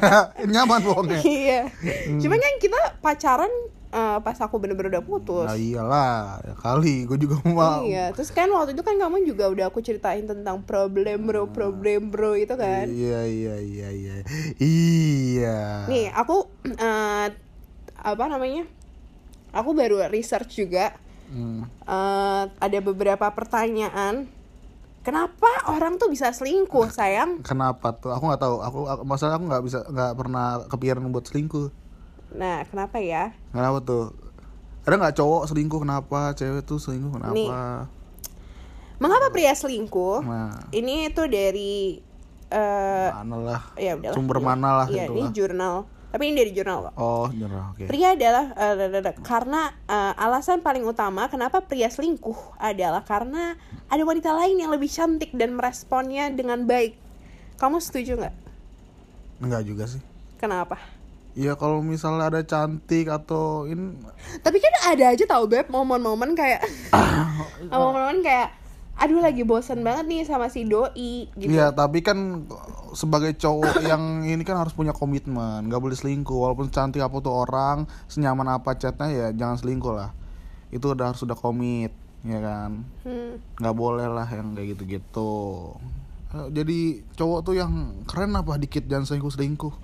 Nyaman 0.52 0.80
bohongnya. 0.80 1.20
iya 1.20 1.70
cuman 2.16 2.38
kan 2.38 2.54
kita 2.58 2.80
pacaran 2.98 3.52
eh, 3.92 4.18
pas 4.24 4.36
aku 4.40 4.56
bener-bener 4.56 4.98
udah 4.98 5.04
putus 5.04 5.46
Nah 5.46 5.58
iyalah, 5.60 6.40
ya 6.40 6.54
kali 6.56 7.04
gue 7.04 7.18
juga 7.20 7.36
mau. 7.44 7.84
Iya, 7.84 8.16
terus 8.16 8.32
kan 8.32 8.48
waktu 8.48 8.72
itu 8.72 8.80
kan 8.80 8.96
kamu 8.96 9.28
juga 9.28 9.52
udah 9.52 9.68
aku 9.68 9.84
ceritain 9.84 10.24
tentang 10.24 10.64
problem 10.64 11.28
bro, 11.28 11.44
problem 11.52 12.08
bro 12.08 12.32
itu 12.32 12.56
kan. 12.56 12.88
Iya 12.88 13.20
iya 13.28 13.56
iya 13.60 13.88
iya. 13.92 14.16
Iya. 14.56 15.60
Nih, 15.92 16.06
aku 16.16 16.48
eh, 16.64 17.28
apa 18.02 18.24
namanya? 18.26 18.64
Aku 19.52 19.76
baru 19.76 20.08
research 20.08 20.56
juga. 20.56 20.96
Hmm. 21.28 21.68
Eh, 21.68 22.44
ada 22.48 22.78
beberapa 22.80 23.28
pertanyaan. 23.28 24.28
Kenapa 25.02 25.50
orang 25.66 25.98
tuh 25.98 26.06
bisa 26.06 26.30
selingkuh, 26.30 26.86
sayang? 26.94 27.42
Kenapa 27.42 27.90
tuh? 27.98 28.14
Aku 28.14 28.30
nggak 28.30 28.38
tahu. 28.38 28.56
Aku, 28.62 28.78
aku 28.86 29.02
masalah 29.02 29.34
aku 29.34 29.50
nggak 29.50 29.64
bisa 29.66 29.78
nggak 29.90 30.12
pernah 30.14 30.62
kepikiran 30.70 31.10
buat 31.10 31.26
selingkuh. 31.26 31.81
Nah, 32.32 32.64
kenapa 32.64 32.96
ya? 32.96 33.32
Kenapa 33.48 33.78
tuh? 33.80 34.16
Ada 34.82 34.94
nggak 34.96 35.16
cowok 35.16 35.42
selingkuh 35.46 35.80
kenapa? 35.80 36.32
Cewek 36.32 36.62
tuh 36.62 36.76
selingkuh 36.76 37.12
kenapa? 37.14 37.86
Mengapa 38.98 39.28
pria 39.28 39.52
selingkuh? 39.52 40.22
Nah, 40.22 40.54
Ini 40.70 41.10
tuh 41.10 41.26
dari 41.26 41.98
eh 42.48 43.08
mana 43.10 43.36
lah 43.38 43.62
ya 43.74 43.96
udahlah. 43.96 44.12
sumber 44.12 44.36
Iya. 44.36 44.44
mana 44.44 44.68
lah 44.74 44.86
Iya, 44.86 45.02
gitu 45.02 45.12
ini 45.16 45.30
jurnal. 45.32 45.76
Tapi 46.12 46.28
ini 46.28 46.36
dari 46.36 46.52
jurnal 46.52 46.78
kok. 46.84 46.94
oh 46.94 47.24
nyerah 47.32 47.72
oke 47.72 47.88
Pria 47.88 48.12
adalah 48.12 48.52
eh, 48.52 48.74
da- 48.76 48.90
da- 48.90 49.00
da- 49.02 49.16
karena 49.18 49.60
eh, 49.82 50.12
alasan 50.18 50.60
paling 50.60 50.84
utama 50.84 51.24
kenapa 51.26 51.62
pria 51.62 51.88
selingkuh 51.88 52.36
adalah 52.58 53.00
karena 53.00 53.56
ada 53.86 54.02
wanita 54.02 54.28
lain 54.30 54.60
yang 54.60 54.68
lebih 54.68 54.86
cantik 54.86 55.32
dan 55.32 55.56
meresponnya 55.56 56.28
dengan 56.28 56.62
baik. 56.62 57.00
Kamu 57.56 57.78
setuju 57.78 58.18
nggak? 58.18 58.34
enggak 59.40 59.62
juga 59.64 59.84
sih 59.88 59.98
Kenapa? 60.36 60.78
Iya 61.32 61.56
kalau 61.56 61.80
misalnya 61.80 62.28
ada 62.28 62.42
cantik 62.44 63.08
atau 63.08 63.64
in 63.64 63.96
Tapi 64.44 64.60
kan 64.60 64.74
ada 64.92 65.16
aja 65.16 65.24
tau 65.24 65.48
beb 65.48 65.72
momen-momen 65.72 66.36
kayak 66.36 66.60
momen-momen 67.72 68.20
kayak 68.20 68.52
aduh 68.92 69.24
lagi 69.24 69.40
bosen 69.40 69.80
banget 69.80 70.04
nih 70.04 70.28
sama 70.28 70.52
si 70.52 70.68
doi 70.68 71.32
gitu. 71.40 71.48
Iya 71.48 71.72
tapi 71.72 72.04
kan 72.04 72.44
sebagai 72.92 73.32
cowok 73.40 73.80
yang 73.90 74.28
ini 74.28 74.44
kan 74.44 74.60
harus 74.60 74.76
punya 74.76 74.92
komitmen 74.92 75.72
nggak 75.72 75.80
boleh 75.80 75.96
selingkuh. 75.96 76.36
Walaupun 76.36 76.68
cantik 76.68 77.00
apa 77.00 77.16
tuh 77.24 77.32
orang 77.32 77.88
senyaman 78.12 78.52
apa 78.52 78.76
chatnya 78.76 79.08
ya 79.08 79.26
jangan 79.32 79.56
selingkuh 79.56 79.96
lah. 79.96 80.12
Itu 80.68 80.92
udah 80.92 81.16
harus 81.16 81.24
udah 81.24 81.36
komit 81.36 81.96
ya 82.22 82.38
kan? 82.38 82.84
Hmm. 83.02 83.40
nggak 83.56 83.74
boleh 83.74 84.04
lah 84.04 84.28
yang 84.28 84.52
kayak 84.52 84.76
gitu-gitu. 84.76 85.72
Jadi 86.32 87.04
cowok 87.16 87.40
tuh 87.40 87.56
yang 87.56 88.04
keren 88.04 88.36
apa 88.36 88.60
dikit 88.60 88.84
jangan 88.84 89.08
selingkuh 89.08 89.32
selingkuh 89.32 89.74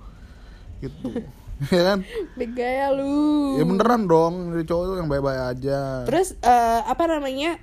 gitu 0.79 1.11
ya 1.75 1.81
kan 1.85 1.99
Begaya 2.33 2.91
lu. 2.91 3.55
ya 3.55 3.63
beneran 3.63 4.07
dong 4.07 4.55
jadi 4.55 4.63
cowok 4.63 4.83
tuh 4.85 4.95
yang 4.95 5.07
baik-baik 5.07 5.41
aja 5.55 6.07
Terus 6.07 6.39
eh, 6.39 6.81
apa 6.83 7.03
namanya? 7.05 7.59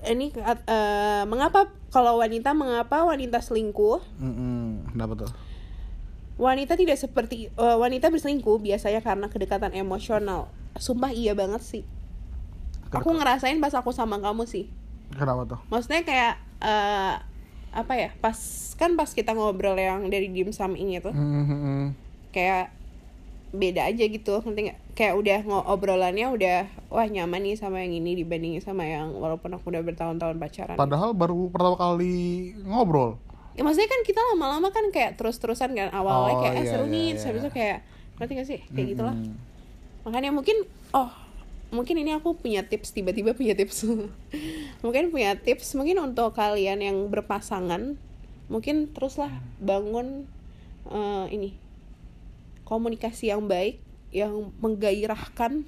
Ini 0.00 0.32
eh, 0.36 1.22
mengapa 1.24 1.68
kalau 1.88 2.18
wanita 2.18 2.52
mengapa 2.52 3.04
wanita 3.04 3.40
selingkuh? 3.40 4.00
Mm-mm, 4.16 4.92
kenapa 4.92 5.12
tuh 5.18 5.30
Wanita 6.34 6.74
tidak 6.74 6.96
seperti 6.96 7.46
eh, 7.48 7.76
wanita 7.76 8.08
berselingkuh 8.08 8.58
biasanya 8.58 8.98
karena 8.98 9.28
kedekatan 9.28 9.70
emosional. 9.72 10.48
Sumpah 10.74 11.12
iya 11.12 11.36
banget 11.36 11.60
sih. 11.60 11.84
Aku 12.90 13.10
ngerasain 13.10 13.60
pas 13.60 13.72
aku 13.72 13.90
sama 13.90 14.16
kamu 14.18 14.44
sih. 14.44 14.66
kenapa 15.12 15.46
tuh 15.46 15.60
Maksudnya 15.68 16.00
kayak 16.02 16.34
eh, 16.58 17.14
apa 17.70 17.92
ya? 17.92 18.10
Pas 18.18 18.36
kan 18.74 18.96
pas 18.96 19.06
kita 19.08 19.30
ngobrol 19.30 19.76
yang 19.76 20.08
dari 20.08 20.26
dim 20.26 20.48
sum 20.48 20.74
ini 20.74 20.98
tuh 20.98 21.12
Mm-mm. 21.12 21.92
Kayak 22.34 22.74
beda 23.54 23.86
aja 23.86 24.04
gitu 24.10 24.42
nggak? 24.42 24.98
Kayak 24.98 25.14
udah 25.14 25.38
ngobrolannya 25.46 26.26
udah 26.34 26.58
wah 26.90 27.06
nyaman 27.06 27.46
nih 27.46 27.54
sama 27.54 27.86
yang 27.86 27.94
ini 28.02 28.18
dibandingin 28.18 28.58
sama 28.58 28.82
yang 28.82 29.14
walaupun 29.14 29.54
aku 29.54 29.70
udah 29.70 29.82
bertahun-tahun 29.86 30.36
pacaran. 30.42 30.74
Padahal 30.74 31.14
baru 31.14 31.46
pertama 31.54 31.78
kali 31.78 32.50
ngobrol. 32.66 33.22
Ya 33.54 33.62
maksudnya 33.62 33.86
kan 33.86 34.02
kita 34.02 34.18
lama-lama 34.34 34.74
kan 34.74 34.90
kayak 34.90 35.14
terus-terusan 35.14 35.78
kan 35.78 35.94
awalnya 35.94 36.34
Oh, 36.34 36.40
kayak 36.42 36.54
eh 36.58 36.62
iya, 36.66 36.70
seru 36.74 36.84
iya, 36.90 36.94
nih 36.94 37.06
iya. 37.06 37.12
terus 37.14 37.26
habis 37.30 37.42
itu 37.46 37.50
kayak 37.54 37.78
ngerti 38.18 38.32
gak 38.34 38.48
sih? 38.50 38.60
Kayak 38.74 38.86
gitulah 38.98 39.14
Mm-mm. 39.14 39.34
makanya 40.02 40.30
mungkin 40.34 40.56
oh 40.90 41.10
mungkin 41.70 41.94
ini 42.02 42.10
aku 42.14 42.34
punya 42.38 42.66
tips 42.66 42.90
tiba-tiba 42.90 43.34
punya 43.34 43.54
tips. 43.54 43.86
Mungkin 44.84 45.10
punya 45.10 45.34
tips 45.34 45.74
mungkin 45.74 45.96
untuk 45.98 46.36
kalian 46.36 46.78
yang 46.78 47.08
berpasangan 47.10 47.96
mungkin 48.46 48.92
teruslah 48.92 49.32
bangun 49.58 50.28
eh, 50.92 51.26
ini 51.32 51.56
komunikasi 52.64 53.28
yang 53.28 53.44
baik 53.44 53.80
yang 54.10 54.52
menggairahkan 54.58 55.64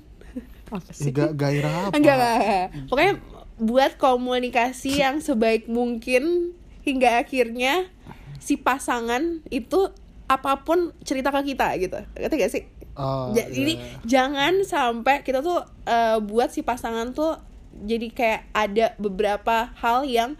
apa 0.66 0.90
sih 0.90 1.10
Ga- 1.10 1.32
gairah 1.32 1.88
apa 1.88 1.94
enggak, 1.94 2.14
enggak, 2.14 2.36
enggak. 2.36 2.66
pokoknya 2.88 3.12
buat 3.56 3.92
komunikasi 3.96 5.00
yang 5.00 5.16
sebaik 5.18 5.64
mungkin 5.66 6.52
hingga 6.82 7.20
akhirnya 7.20 7.88
si 8.36 8.54
pasangan 8.54 9.40
itu 9.48 9.88
apa 10.26 10.60
pun 10.60 10.92
cerita 11.00 11.30
ke 11.30 11.54
kita 11.54 11.70
gitu 11.78 11.98
ngerti 12.14 12.36
gak 12.36 12.52
sih 12.52 12.64
Oh, 12.96 13.28
Ja- 13.30 13.44
iya. 13.44 13.52
Jadi 13.52 13.72
jangan 14.08 14.64
sampai 14.64 15.20
kita 15.20 15.44
tuh 15.44 15.60
eh, 15.84 16.16
buat 16.16 16.48
si 16.48 16.64
pasangan 16.64 17.12
tuh 17.12 17.36
jadi 17.76 18.08
kayak 18.08 18.42
ada 18.50 18.86
beberapa 18.96 19.68
hal 19.76 20.08
yang 20.08 20.32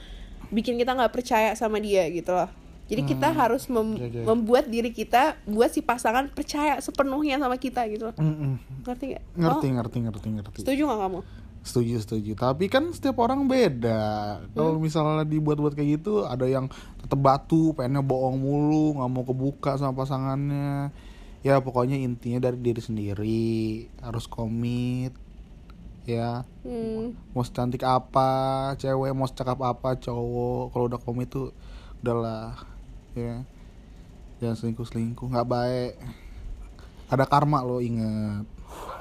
bikin 0.49 0.81
kita 0.81 0.97
nggak 0.97 1.12
percaya 1.12 1.53
sama 1.53 1.77
dia 1.77 2.09
gitu 2.09 2.33
loh. 2.33 2.49
Jadi 2.87 3.03
kita 3.05 3.29
harus 3.31 3.66
mem- 3.66 3.94
Iya, 3.96 4.07
iya. 4.09 4.22
membuat 4.25 4.66
diri 4.66 4.90
kita 4.90 5.35
buat 5.44 5.68
si 5.68 5.81
pasangan 5.81 6.29
percaya 6.29 6.79
sepenuhnya 6.79 7.35
sama 7.37 7.57
kita 7.57 7.83
gitu. 7.87 8.07
loh. 8.07 8.14
Mm-mm. 8.16 8.57
Ngerti 8.83 9.05
gak? 9.12 9.22
ngerti 9.35 9.66
Oh, 9.66 9.75
ngerti 9.75 9.96
ngerti 10.01 10.27
ngerti 10.31 10.59
setuju 10.61 10.83
gak 10.85 11.01
kamu? 11.01 11.20
setuju 11.61 11.99
setuju 11.99 12.33
tapi 12.37 12.70
kan 12.70 12.87
setiap 12.88 13.18
orang 13.18 13.42
beda 13.44 13.99
Hmm. 14.38 14.55
kalau 14.55 14.79
misalnya 14.79 15.27
dibuat-buat 15.27 15.75
kayak 15.75 15.99
gitu 15.99 16.22
ada 16.22 16.46
yang 16.46 16.70
tetep 16.96 17.18
batu 17.18 17.75
pengennya 17.75 18.01
bohong 18.01 18.38
mulu 18.38 18.94
nggak 18.94 19.11
mau 19.11 19.25
kebuka 19.25 19.75
sama 19.75 19.99
pasangannya 19.99 20.94
ya 21.42 21.59
pokoknya 21.59 21.99
intinya 21.99 22.38
dari 22.40 22.59
diri 22.61 22.79
sendiri 22.79 23.51
harus 23.99 24.27
komit 24.27 25.11
ya 26.05 26.46
Hmm. 26.62 27.18
mau 27.33 27.42
cantik 27.42 27.83
apa 27.83 28.31
cewek 28.77 29.11
mau 29.11 29.27
cakap 29.27 29.59
apa 29.61 29.96
cowok 29.96 30.70
kalau 30.70 30.87
udah 30.87 31.01
komit 31.01 31.27
tuh 31.29 31.51
udahlah 31.99 32.55
ya 33.16 33.40
jangan 34.44 34.57
selingkuh 34.61 34.85
selingkuh 34.85 35.33
nggak 35.33 35.48
baik 35.48 35.96
ada 37.09 37.24
karma 37.24 37.64
lo 37.64 37.81
inget 37.81 38.44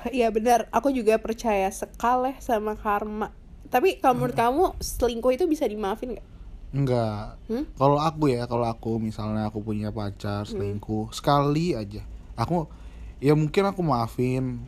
Iya 0.14 0.30
benar, 0.30 0.70
aku 0.70 0.94
juga 0.94 1.18
percaya 1.18 1.66
sekali 1.74 2.38
sama 2.38 2.78
karma. 2.78 3.34
Tapi 3.74 3.98
kalau 3.98 4.22
menurut 4.22 4.38
kamu 4.38 4.64
selingkuh 4.78 5.34
itu 5.34 5.50
bisa 5.50 5.66
dimaafin 5.66 6.22
gak? 6.22 6.28
Enggak. 6.76 7.42
Hmm? 7.50 7.66
Kalau 7.74 7.98
aku 7.98 8.30
ya, 8.30 8.46
kalau 8.46 8.70
aku 8.70 9.02
misalnya 9.02 9.50
aku 9.50 9.66
punya 9.66 9.90
pacar 9.90 10.46
selingkuh 10.46 11.10
sekali 11.16 11.74
aja, 11.74 12.06
aku 12.38 12.70
ya 13.18 13.34
mungkin 13.34 13.66
aku 13.66 13.82
maafin. 13.82 14.62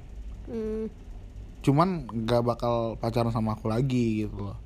Hmm. 0.50 0.90
Cuman 1.62 2.08
nggak 2.08 2.42
bakal 2.42 2.98
pacaran 2.98 3.30
sama 3.30 3.54
aku 3.54 3.70
lagi 3.70 4.26
gitu 4.26 4.52
loh. 4.52 4.58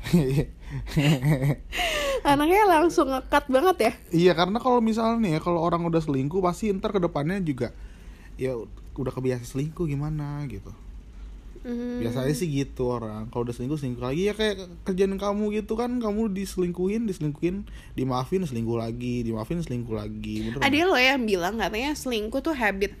Anaknya 2.20 2.64
langsung 2.68 3.08
ngekat 3.08 3.44
banget 3.48 3.76
ya? 3.80 3.92
iya 4.10 4.32
karena 4.36 4.60
kalau 4.60 4.78
misalnya 4.84 5.16
nih 5.20 5.32
ya, 5.36 5.40
kalau 5.40 5.60
orang 5.60 5.82
udah 5.86 6.02
selingkuh 6.02 6.40
pasti 6.40 6.68
ntar 6.70 6.92
ke 6.92 7.00
depannya 7.00 7.40
juga 7.40 7.72
ya 8.36 8.56
udah 8.96 9.12
kebiasa 9.12 9.44
selingkuh 9.44 9.88
gimana 9.88 10.44
gitu. 10.48 10.72
Hmm. 11.60 12.00
Biasanya 12.00 12.32
sih 12.32 12.48
gitu 12.48 12.88
orang. 12.88 13.28
Kalau 13.28 13.44
udah 13.44 13.52
selingkuh 13.52 13.76
selingkuh 13.76 14.00
lagi 14.00 14.32
ya 14.32 14.34
kayak 14.36 14.64
kerjaan 14.88 15.20
kamu 15.20 15.60
gitu 15.60 15.76
kan, 15.76 15.92
kamu 16.00 16.32
diselingkuhin, 16.32 17.04
diselingkuhin, 17.04 17.68
dimaafin 17.92 18.44
selingkuh 18.48 18.80
lagi, 18.80 19.20
dimaafin 19.20 19.60
selingkuh 19.60 19.92
lagi. 19.92 20.40
Bener 20.40 20.60
Ada 20.64 20.88
lo 20.88 20.96
yang 20.96 21.28
bilang 21.28 21.60
katanya 21.60 21.92
selingkuh 21.92 22.40
tuh 22.40 22.56
habit. 22.56 22.96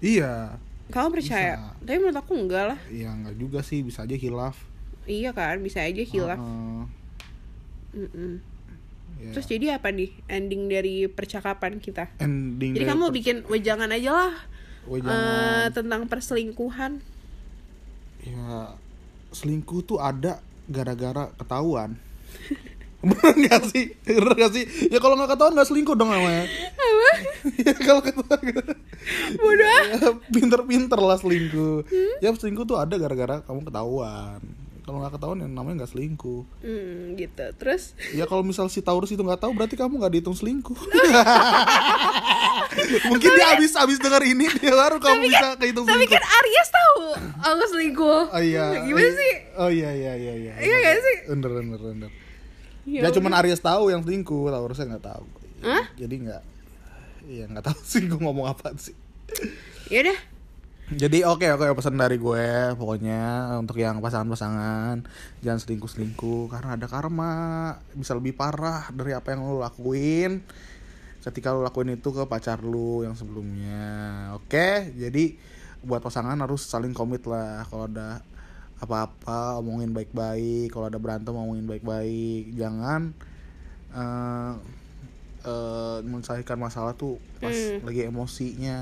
Iya, 0.00 0.56
Kamu 0.88 1.12
percaya? 1.12 1.76
Tapi 1.84 1.96
menurut 2.00 2.18
aku 2.18 2.32
enggak 2.34 2.64
lah. 2.72 2.78
ya 2.88 3.12
nggak 3.12 3.36
juga 3.36 3.60
sih 3.60 3.84
bisa 3.84 4.08
aja 4.08 4.16
hilaf. 4.16 4.56
Iya 5.04 5.30
kan, 5.36 5.60
bisa 5.60 5.84
aja 5.84 6.00
hilaf. 6.00 6.40
Heeh, 6.40 6.82
Mm-mm. 7.90 8.32
Ya. 9.20 9.30
Terus 9.36 9.46
jadi 9.46 9.66
apa 9.76 9.92
nih 9.92 10.10
ending 10.26 10.66
dari 10.72 11.06
percakapan 11.06 11.76
kita? 11.76 12.08
ending 12.18 12.72
Jadi 12.72 12.84
kamu 12.88 13.04
bikin 13.12 13.36
wejangan 13.46 13.92
aja 13.92 14.10
lah 14.10 14.34
Weh, 14.88 14.98
eh, 14.98 15.04
jangan. 15.04 15.76
tentang 15.76 16.02
perselingkuhan. 16.08 16.92
ya 18.20 18.76
selingkuh 19.32 19.80
tuh 19.84 19.96
ada 19.96 20.44
gara-gara 20.68 21.32
ketahuan. 21.40 21.96
Bener 23.00 23.32
gak 23.48 23.64
sih? 23.72 23.96
Bener 24.04 24.36
gak 24.36 24.52
sih? 24.52 24.64
Ya 24.92 25.00
kalau 25.00 25.16
nggak 25.16 25.32
ketahuan 25.32 25.56
nggak 25.56 25.68
selingkuh 25.72 25.96
dong 25.96 26.12
namanya. 26.12 26.44
Apa? 26.76 27.10
ya 27.64 27.72
kalau 27.80 28.00
ketahuan 28.04 28.76
Bodoh. 29.40 29.80
ya, 29.88 30.10
pinter-pinter 30.28 31.00
lah 31.00 31.16
selingkuh. 31.16 31.88
Ya 32.20 32.28
selingkuh 32.36 32.68
tuh 32.68 32.76
ada 32.76 33.00
gara-gara 33.00 33.40
kamu 33.40 33.64
ketahuan. 33.64 34.40
Kalau 34.84 34.98
nggak 35.04 35.16
ketahuan 35.16 35.44
ya 35.44 35.48
namanya 35.48 35.84
nggak 35.84 35.92
selingkuh. 35.92 36.42
Hmm, 36.64 37.14
gitu. 37.16 37.46
Terus 37.56 37.94
Ya 38.16 38.24
kalau 38.26 38.42
misal 38.42 38.66
si 38.72 38.80
Taurus 38.80 39.12
itu 39.12 39.20
nggak 39.20 39.40
tahu 39.40 39.52
berarti 39.54 39.76
kamu 39.76 40.00
nggak 40.00 40.12
dihitung 40.16 40.36
selingkuh. 40.36 40.76
Mungkin 43.10 43.30
dia 43.34 43.46
abis 43.56 43.76
abis 43.76 43.98
dengar 43.98 44.22
ini 44.24 44.46
dia 44.58 44.74
baru 44.74 44.98
kamu 44.98 45.26
bisa 45.28 45.56
kehitung 45.58 45.84
tapi 45.84 46.06
selingkuh. 46.06 46.16
kan 46.16 46.24
Aries 46.24 46.70
tahu 46.70 47.02
aku 47.40 47.64
selingkuh. 47.76 48.22
Oh 48.32 48.42
iya. 48.42 48.64
Gimana 48.84 49.06
iya. 49.06 49.18
sih? 49.18 49.32
Oh 49.58 49.70
iya 49.70 49.90
iya 49.94 50.12
iya 50.16 50.34
iya. 50.34 50.52
Iya 50.58 50.76
nggak 50.80 50.96
sih? 51.02 51.16
Bener 51.34 51.50
bener 51.52 51.80
bener. 51.80 52.10
Ya 52.88 53.06
Ya, 53.06 53.12
cuman 53.12 53.32
Aries 53.38 53.60
tahu 53.60 53.92
yang 53.92 54.02
selingkuh, 54.02 54.48
Taurusnya 54.50 54.96
nggak 54.96 55.04
tahu. 55.04 55.26
Hah? 55.60 55.84
Jadi 56.00 56.14
nggak 56.26 56.42
Iya 57.30 57.44
nggak 57.46 57.64
tahu 57.64 57.80
sih 57.90 58.02
gue 58.08 58.20
ngomong 58.20 58.46
apa 58.50 58.74
sih. 58.80 58.96
Ya 59.92 60.06
udah. 60.06 60.18
Jadi 60.90 61.22
oke 61.22 61.46
oke 61.54 61.70
pesan 61.78 61.94
dari 61.94 62.18
gue 62.18 62.74
pokoknya 62.74 63.54
untuk 63.62 63.78
yang 63.78 64.02
pasangan-pasangan 64.02 65.06
jangan 65.38 65.60
selingkuh-selingkuh 65.62 66.50
karena 66.50 66.74
ada 66.74 66.90
karma 66.90 67.34
bisa 67.94 68.18
lebih 68.18 68.34
parah 68.34 68.90
dari 68.90 69.14
apa 69.14 69.30
yang 69.30 69.46
lo 69.46 69.62
lakuin 69.62 70.42
ketika 71.22 71.54
lo 71.54 71.62
lakuin 71.62 71.94
itu 71.94 72.10
ke 72.10 72.26
pacar 72.26 72.64
lu 72.64 73.06
yang 73.06 73.14
sebelumnya. 73.14 74.32
Oke, 74.34 74.90
jadi 74.96 75.36
buat 75.84 76.02
pasangan 76.02 76.34
harus 76.40 76.66
saling 76.66 76.90
komit 76.96 77.22
lah 77.28 77.62
kalau 77.68 77.86
ada 77.86 78.24
apa-apa 78.80 79.60
omongin 79.60 79.92
baik-baik, 79.92 80.72
kalau 80.72 80.88
ada 80.88 80.96
berantem 80.96 81.36
omongin 81.36 81.68
baik-baik. 81.68 82.56
Jangan 82.56 83.12
eh, 83.92 84.52
eh, 85.44 85.98
menyelesaikan 86.02 86.58
masalah 86.58 86.96
tuh 86.96 87.20
pas 87.38 87.52
Hmm. 87.52 87.84
lagi 87.84 88.08
emosinya 88.08 88.78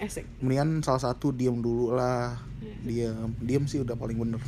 asik. 0.00 0.24
Mendingan 0.44 0.84
salah 0.84 1.00
satu 1.00 1.32
diem 1.32 1.56
dulu 1.56 1.96
lah. 1.96 2.36
Diem. 2.84 3.32
Diem 3.40 3.64
sih 3.64 3.80
udah 3.80 3.96
paling 3.96 4.16
bener. 4.20 4.40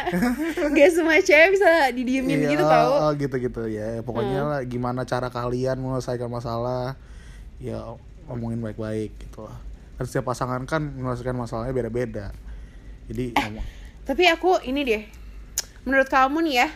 Gak 0.76 0.90
semua 0.90 1.18
cewek 1.22 1.54
bisa 1.54 1.94
didiemin 1.94 2.46
Iya, 2.46 2.50
gitu 2.58 2.64
tau. 2.66 2.90
oh, 3.06 3.10
gitu 3.14 3.36
gitu 3.38 3.62
ya 3.70 4.02
pokoknya 4.02 4.40
lah 4.44 4.60
gimana 4.66 5.06
cara 5.06 5.30
kalian 5.30 5.78
menyelesaikan 5.78 6.28
masalah 6.28 6.98
ya 7.62 7.96
ngomongin 8.28 8.60
baik-baik 8.60 9.14
gitu 9.20 9.46
lah. 9.46 9.56
Kan 9.96 10.04
setiap 10.08 10.32
pasangan 10.32 10.62
kan 10.64 10.82
menyelesaikan 10.82 11.36
masalahnya 11.36 11.74
beda-beda. 11.76 12.26
Jadi 13.10 13.34
ngomong 13.34 13.64
Tapi 14.06 14.24
aku 14.26 14.58
ini 14.66 14.82
deh, 14.82 15.02
menurut 15.86 16.08
kamu 16.10 16.42
nih 16.50 16.54
ya, 16.64 16.68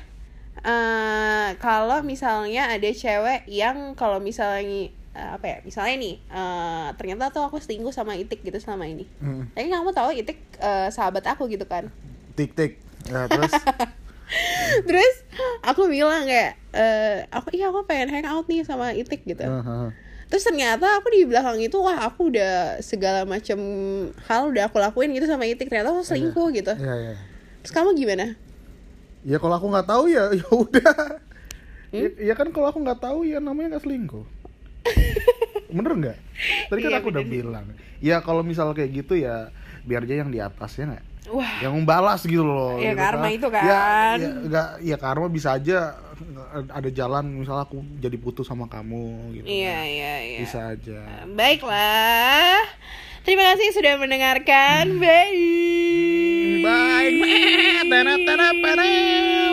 eh 0.63 1.49
kalau 1.59 1.99
misalnya 2.07 2.71
ada 2.71 2.91
cewek 2.91 3.49
yang 3.51 3.99
kalau 3.99 4.23
misalnya 4.23 4.93
eh, 5.15 5.31
apa 5.33 5.47
ya, 5.47 5.57
misalnya 5.63 5.95
nih, 5.97 6.15
eh, 6.21 6.89
ternyata 6.95 7.31
tuh 7.31 7.43
aku 7.43 7.57
selingkuh 7.57 7.91
sama 7.91 8.15
Itik 8.15 8.43
gitu 8.43 8.59
selama 8.59 8.85
ini. 8.85 9.07
hmm, 9.17 9.55
Tapi 9.55 9.67
kamu 9.67 9.91
tahu 9.91 10.11
Itik 10.13 10.39
eh, 10.59 10.89
sahabat 10.91 11.25
aku 11.25 11.47
gitu 11.47 11.65
kan. 11.65 11.89
tik 12.35 12.53
tik 12.53 12.83
ya, 13.07 13.25
terus 13.27 13.55
Terus 14.89 15.15
aku 15.63 15.87
bilang 15.87 16.25
kayak, 16.25 16.59
eh, 16.73 17.29
aku 17.29 17.53
iya 17.53 17.69
aku 17.69 17.85
pengen 17.85 18.11
hang 18.11 18.27
out 18.27 18.45
nih 18.45 18.63
sama 18.63 18.91
Itik 18.91 19.23
gitu. 19.25 19.41
eh, 19.41 19.51
eh, 19.53 19.89
Terus 20.25 20.43
ternyata 20.43 20.99
aku 20.99 21.13
di 21.13 21.23
belakang 21.23 21.61
itu 21.61 21.77
wah 21.79 22.09
aku 22.09 22.33
udah 22.33 22.81
segala 22.81 23.23
macam 23.23 23.61
hal 24.27 24.51
udah 24.51 24.67
aku 24.67 24.81
lakuin 24.81 25.13
gitu 25.13 25.29
sama 25.29 25.47
Itik 25.47 25.69
ternyata 25.69 25.93
aku 25.93 26.03
selingkuh 26.03 26.51
gitu. 26.53 26.73
ya 26.75 26.95
ya 26.97 27.15
Terus 27.63 27.73
kamu 27.73 27.95
gimana? 27.95 28.35
ya 29.23 29.39
kalau 29.39 29.57
aku 29.57 29.67
nggak 29.71 29.89
tahu 29.89 30.05
ya 30.09 30.29
ya 30.41 30.47
udah 30.51 30.95
Hmm? 31.95 32.11
ya, 32.11 32.11
ya 32.19 32.35
kan 32.35 32.51
kalau 32.51 32.67
aku 32.69 32.83
nggak 32.83 32.99
tahu 32.99 33.23
ya 33.23 33.39
namanya 33.39 33.79
nggak 33.79 33.87
selingkuh 33.87 34.27
bener 35.75 35.93
nggak 35.99 36.19
tadi 36.71 36.81
kan 36.81 36.91
Iya, 36.95 36.99
aku 37.03 37.09
udah 37.11 37.25
bener. 37.27 37.35
bilang 37.35 37.67
ya 37.99 38.17
kalau 38.23 38.47
misal 38.47 38.71
kayak 38.71 38.91
gitu 38.95 39.19
ya 39.19 39.51
biar 39.83 40.07
aja 40.07 40.15
yang 40.23 40.31
di 40.31 40.39
atas 40.39 40.79
ya 40.79 40.87
nggak 40.87 41.05
Wah, 41.25 41.57
yang 41.65 41.73
membalas 41.73 42.21
gitu 42.23 42.45
loh 42.45 42.77
Ya, 42.77 42.93
gitu 42.93 43.01
karma 43.01 43.29
itu 43.33 43.49
kan. 43.49 43.65
ya, 43.65 43.81
ya, 44.21 44.29
nggak 44.45 44.69
ya 44.85 44.97
karma 45.01 45.27
bisa 45.27 45.57
aja 45.57 45.97
ada 46.69 46.89
jalan 46.93 47.25
misalnya 47.43 47.65
aku 47.65 47.81
jadi 47.99 48.17
putus 48.21 48.45
sama 48.47 48.69
kamu 48.69 49.35
gitu 49.35 49.47
iya 49.49 49.73
kan. 49.75 49.89
iya 49.89 50.15
iya. 50.23 50.39
bisa 50.45 50.59
aja 50.77 51.01
Baiklah. 51.33 52.61
Terima 53.25 53.57
kasih 53.57 53.73
sudah 53.73 53.97
mendengarkan. 53.97 55.01
Bye. 55.01 56.61
bye 56.61 57.17
tanah. 57.89 59.45